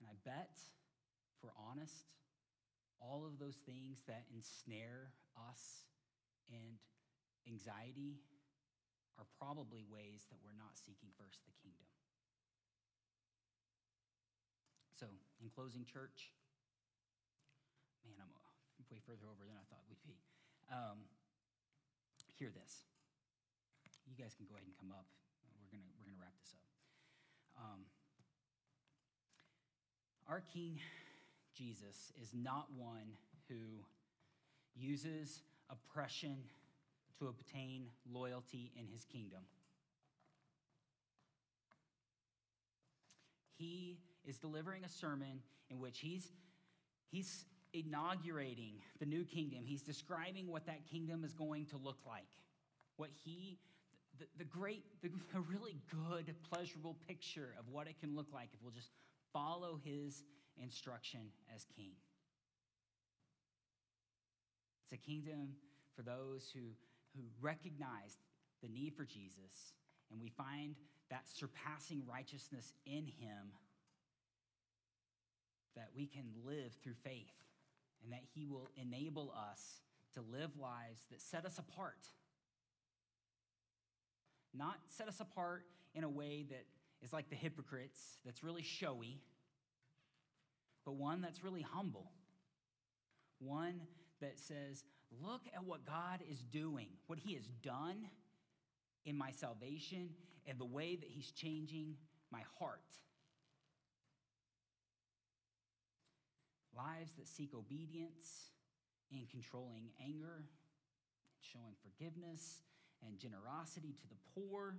And 0.00 0.08
I 0.08 0.16
bet, 0.24 0.56
if 0.56 1.42
we're 1.42 1.56
honest, 1.70 2.06
all 3.00 3.26
of 3.26 3.38
those 3.38 3.56
things 3.66 4.02
that 4.06 4.24
ensnare 4.34 5.12
us 5.50 5.84
and 6.48 6.78
anxiety 7.48 8.20
are 9.18 9.26
probably 9.38 9.84
ways 9.84 10.26
that 10.30 10.38
we're 10.44 10.56
not 10.56 10.76
seeking 10.76 11.10
first 11.16 11.44
the 11.44 11.52
kingdom. 11.62 11.93
So, 14.94 15.06
in 15.42 15.50
closing, 15.50 15.82
church, 15.84 16.30
man, 18.06 18.14
I'm 18.22 18.30
way 18.94 19.02
further 19.02 19.26
over 19.26 19.42
than 19.42 19.58
I 19.58 19.66
thought 19.66 19.82
we'd 19.90 19.98
be. 20.06 20.14
Um, 20.70 21.02
hear 22.38 22.50
this. 22.54 22.86
You 24.06 24.14
guys 24.14 24.38
can 24.38 24.46
go 24.46 24.54
ahead 24.54 24.66
and 24.70 24.76
come 24.78 24.94
up. 24.94 25.06
We're 25.58 25.74
gonna 25.74 25.90
we're 25.98 26.06
gonna 26.06 26.22
wrap 26.22 26.36
this 26.38 26.54
up. 26.54 26.66
Um, 27.58 27.80
our 30.28 30.42
King 30.52 30.78
Jesus 31.58 32.12
is 32.22 32.30
not 32.34 32.68
one 32.76 33.18
who 33.48 33.82
uses 34.76 35.42
oppression 35.70 36.36
to 37.18 37.28
obtain 37.28 37.86
loyalty 38.10 38.70
in 38.78 38.86
his 38.86 39.04
kingdom. 39.04 39.42
He 43.56 43.98
is 44.26 44.38
delivering 44.38 44.84
a 44.84 44.88
sermon 44.88 45.40
in 45.70 45.78
which 45.78 45.98
he's, 46.00 46.30
he's 47.10 47.44
inaugurating 47.72 48.74
the 49.00 49.06
new 49.06 49.24
kingdom. 49.24 49.64
He's 49.64 49.82
describing 49.82 50.46
what 50.46 50.66
that 50.66 50.86
kingdom 50.90 51.24
is 51.24 51.34
going 51.34 51.66
to 51.66 51.76
look 51.76 51.98
like. 52.06 52.28
What 52.96 53.10
he, 53.24 53.58
the, 54.18 54.26
the 54.38 54.44
great, 54.44 54.84
the, 55.02 55.08
the 55.32 55.40
really 55.40 55.76
good, 55.90 56.34
pleasurable 56.50 56.96
picture 57.06 57.54
of 57.58 57.68
what 57.68 57.88
it 57.88 57.98
can 58.00 58.14
look 58.14 58.28
like 58.32 58.48
if 58.52 58.62
we'll 58.62 58.72
just 58.72 58.90
follow 59.32 59.80
his 59.84 60.22
instruction 60.62 61.20
as 61.54 61.66
king. 61.76 61.92
It's 64.84 64.92
a 64.92 64.96
kingdom 64.96 65.54
for 65.96 66.02
those 66.02 66.50
who, 66.52 66.60
who 67.16 67.22
recognize 67.40 68.18
the 68.62 68.68
need 68.68 68.94
for 68.94 69.04
Jesus, 69.04 69.72
and 70.10 70.20
we 70.20 70.28
find 70.28 70.76
that 71.10 71.28
surpassing 71.28 72.02
righteousness 72.06 72.72
in 72.86 73.06
him 73.06 73.52
that 75.76 75.88
we 75.94 76.06
can 76.06 76.24
live 76.44 76.72
through 76.82 76.94
faith 77.02 77.32
and 78.02 78.12
that 78.12 78.22
He 78.34 78.46
will 78.46 78.70
enable 78.76 79.32
us 79.50 79.80
to 80.14 80.20
live 80.20 80.50
lives 80.60 81.02
that 81.10 81.20
set 81.20 81.44
us 81.44 81.58
apart. 81.58 82.08
Not 84.52 84.76
set 84.86 85.08
us 85.08 85.20
apart 85.20 85.64
in 85.94 86.04
a 86.04 86.08
way 86.08 86.44
that 86.48 86.64
is 87.02 87.12
like 87.12 87.28
the 87.28 87.36
hypocrites, 87.36 88.00
that's 88.24 88.42
really 88.42 88.62
showy, 88.62 89.20
but 90.84 90.94
one 90.94 91.20
that's 91.20 91.42
really 91.42 91.62
humble. 91.62 92.10
One 93.38 93.80
that 94.20 94.38
says, 94.38 94.84
Look 95.22 95.42
at 95.54 95.64
what 95.64 95.86
God 95.86 96.20
is 96.28 96.42
doing, 96.42 96.88
what 97.06 97.18
He 97.18 97.34
has 97.34 97.46
done 97.62 98.08
in 99.04 99.16
my 99.16 99.30
salvation, 99.30 100.10
and 100.46 100.58
the 100.58 100.64
way 100.64 100.96
that 100.96 101.08
He's 101.08 101.30
changing 101.30 101.94
my 102.32 102.42
heart. 102.58 102.80
Lives 107.04 107.16
that 107.16 107.28
seek 107.28 107.52
obedience 107.52 108.48
in 109.12 109.26
controlling 109.30 109.90
anger, 110.02 110.46
showing 111.42 111.74
forgiveness 111.84 112.62
and 113.06 113.18
generosity 113.18 113.92
to 113.92 114.08
the 114.08 114.16
poor, 114.32 114.76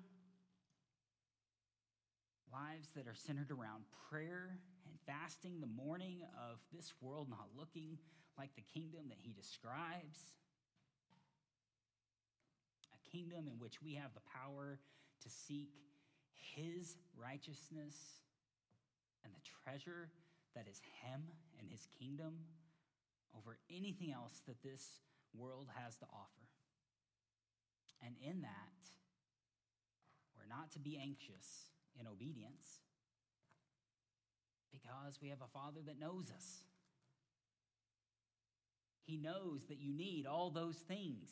lives 2.51 2.89
that 2.95 3.05
are 3.07 3.13
centered 3.13 3.51
around 3.51 3.83
prayer 4.09 4.57
and 4.87 4.95
fasting 5.05 5.61
the 5.61 5.67
mourning 5.67 6.23
of 6.49 6.57
this 6.73 6.93
world 6.99 7.29
not 7.29 7.45
looking 7.55 7.99
like 8.39 8.49
the 8.55 8.65
kingdom 8.73 9.03
that 9.09 9.19
he 9.21 9.31
describes. 9.31 10.33
A 12.89 13.09
kingdom 13.11 13.47
in 13.47 13.59
which 13.59 13.83
we 13.83 13.93
have 13.93 14.15
the 14.15 14.25
power 14.33 14.79
to 15.21 15.29
seek 15.29 15.69
his 16.55 16.97
righteousness 17.15 17.93
and 19.23 19.31
the 19.31 19.45
treasure 19.63 20.09
that 20.55 20.67
is 20.67 20.81
Him 21.03 21.21
and 21.59 21.69
His 21.69 21.87
kingdom 21.99 22.39
over 23.37 23.57
anything 23.69 24.11
else 24.11 24.41
that 24.47 24.63
this 24.63 25.01
world 25.37 25.67
has 25.75 25.97
to 25.97 26.05
offer. 26.05 26.47
And 28.05 28.15
in 28.21 28.41
that, 28.41 28.91
we're 30.35 30.47
not 30.47 30.71
to 30.71 30.79
be 30.79 30.99
anxious 31.01 31.71
in 31.99 32.07
obedience 32.07 32.81
because 34.71 35.19
we 35.21 35.29
have 35.29 35.41
a 35.41 35.47
Father 35.47 35.79
that 35.85 35.99
knows 35.99 36.31
us. 36.35 36.63
He 39.05 39.17
knows 39.17 39.65
that 39.69 39.79
you 39.79 39.93
need 39.93 40.25
all 40.25 40.49
those 40.49 40.77
things. 40.77 41.29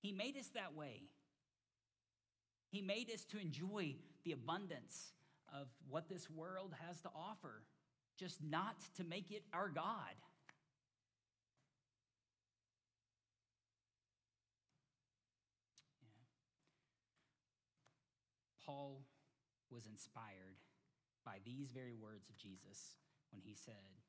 He 0.00 0.12
made 0.12 0.36
us 0.36 0.48
that 0.54 0.74
way. 0.74 1.02
He 2.70 2.80
made 2.80 3.10
us 3.12 3.24
to 3.26 3.38
enjoy 3.38 3.96
the 4.24 4.32
abundance 4.32 5.12
of 5.54 5.68
what 5.88 6.08
this 6.08 6.28
world 6.30 6.74
has 6.86 7.00
to 7.02 7.08
offer 7.14 7.62
just 8.16 8.42
not 8.42 8.76
to 8.96 9.04
make 9.04 9.30
it 9.30 9.44
our 9.52 9.68
God. 9.68 10.16
Paul 18.64 19.06
was 19.70 19.86
inspired 19.86 20.58
by 21.24 21.38
these 21.46 21.70
very 21.70 21.94
words 21.94 22.26
of 22.26 22.36
Jesus 22.36 22.98
when 23.30 23.38
he 23.38 23.54
said, 23.54 24.02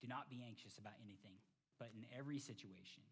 Do 0.00 0.08
not 0.08 0.32
be 0.32 0.40
anxious 0.40 0.80
about 0.80 0.96
anything, 1.04 1.36
but 1.76 1.92
in 1.92 2.08
every 2.16 2.40
situation, 2.40 3.04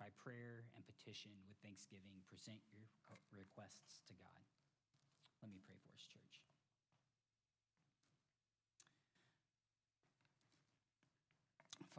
by 0.00 0.08
prayer 0.16 0.64
and 0.72 0.80
petition 0.88 1.32
with 1.44 1.60
thanksgiving, 1.60 2.24
present 2.24 2.64
your 2.72 2.88
requests 3.36 4.00
to 4.08 4.16
God. 4.16 4.44
Let 5.44 5.52
me 5.52 5.60
pray 5.60 5.76
for 5.84 5.92
us, 5.92 6.08
church. 6.08 6.49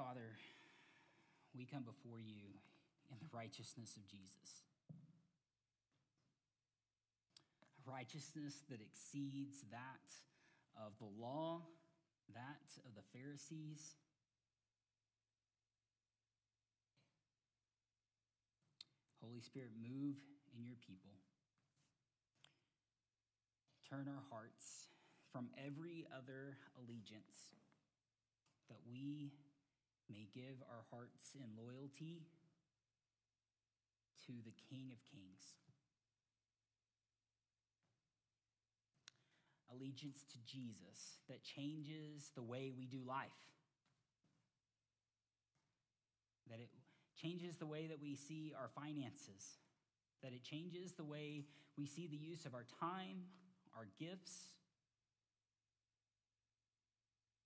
Father, 0.02 0.34
we 1.56 1.64
come 1.64 1.84
before 1.84 2.18
you 2.18 2.58
in 3.12 3.18
the 3.22 3.30
righteousness 3.32 3.94
of 3.98 4.08
Jesus. 4.10 4.66
A 7.70 7.92
righteousness 7.92 8.64
that 8.72 8.82
exceeds 8.82 9.62
that 9.70 10.10
of 10.76 10.94
the 10.98 11.22
law, 11.22 11.62
that 12.34 12.66
of 12.90 12.96
the 12.96 13.06
Pharisees. 13.14 13.94
Holy 19.22 19.42
Spirit, 19.42 19.70
move 19.78 20.18
in 20.58 20.66
your 20.66 20.78
people. 20.82 21.14
Turn 23.88 24.10
our 24.10 24.24
hearts 24.32 24.88
from 25.32 25.50
every 25.64 26.08
other 26.10 26.58
allegiance 26.82 27.54
that 28.68 28.80
we 28.90 29.30
may 30.12 30.28
give 30.34 30.62
our 30.70 30.84
hearts 30.92 31.32
in 31.36 31.48
loyalty 31.56 32.24
to 34.28 34.34
the 34.44 34.52
King 34.70 34.92
of 34.92 35.00
Kings. 35.10 35.56
Allegiance 39.74 40.24
to 40.32 40.38
Jesus 40.46 41.20
that 41.30 41.44
changes 41.44 42.32
the 42.36 42.44
way 42.44 42.72
we 42.76 42.86
do 42.86 43.00
life. 43.08 43.32
That 46.50 46.60
it 46.60 46.70
changes 47.16 47.56
the 47.56 47.66
way 47.66 47.88
that 47.88 48.02
we 48.02 48.16
see 48.16 48.54
our 48.60 48.68
finances. 48.68 49.60
That 50.22 50.34
it 50.34 50.44
changes 50.44 50.94
the 50.94 51.06
way 51.06 51.46
we 51.78 51.86
see 51.86 52.08
the 52.08 52.18
use 52.18 52.46
of 52.46 52.54
our 52.54 52.66
time, 52.82 53.24
our 53.78 53.88
gifts. 53.98 54.50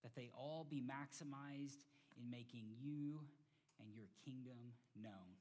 That 0.02 0.16
they 0.16 0.32
all 0.36 0.66
be 0.68 0.82
maximized 0.82 1.84
in 2.16 2.32
making 2.32 2.72
you 2.80 3.20
and 3.80 3.94
your 3.94 4.08
kingdom 4.24 4.76
known. 4.96 5.36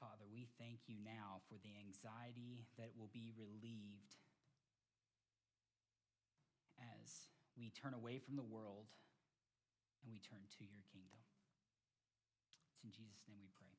Father, 0.00 0.24
we 0.30 0.48
thank 0.60 0.88
you 0.88 0.96
now 1.04 1.40
for 1.48 1.56
the 1.60 1.76
anxiety 1.80 2.68
that 2.76 2.92
will 2.96 3.10
be 3.12 3.32
relieved 3.36 4.16
as 6.80 7.32
we 7.56 7.70
turn 7.70 7.94
away 7.94 8.18
from 8.18 8.36
the 8.36 8.44
world 8.44 8.92
and 10.04 10.12
we 10.12 10.20
turn 10.20 10.44
to 10.58 10.64
your 10.64 10.84
kingdom. 10.92 11.20
It's 12.72 12.84
in 12.84 12.92
Jesus' 12.92 13.24
name 13.28 13.40
we 13.40 13.48
pray. 13.56 13.75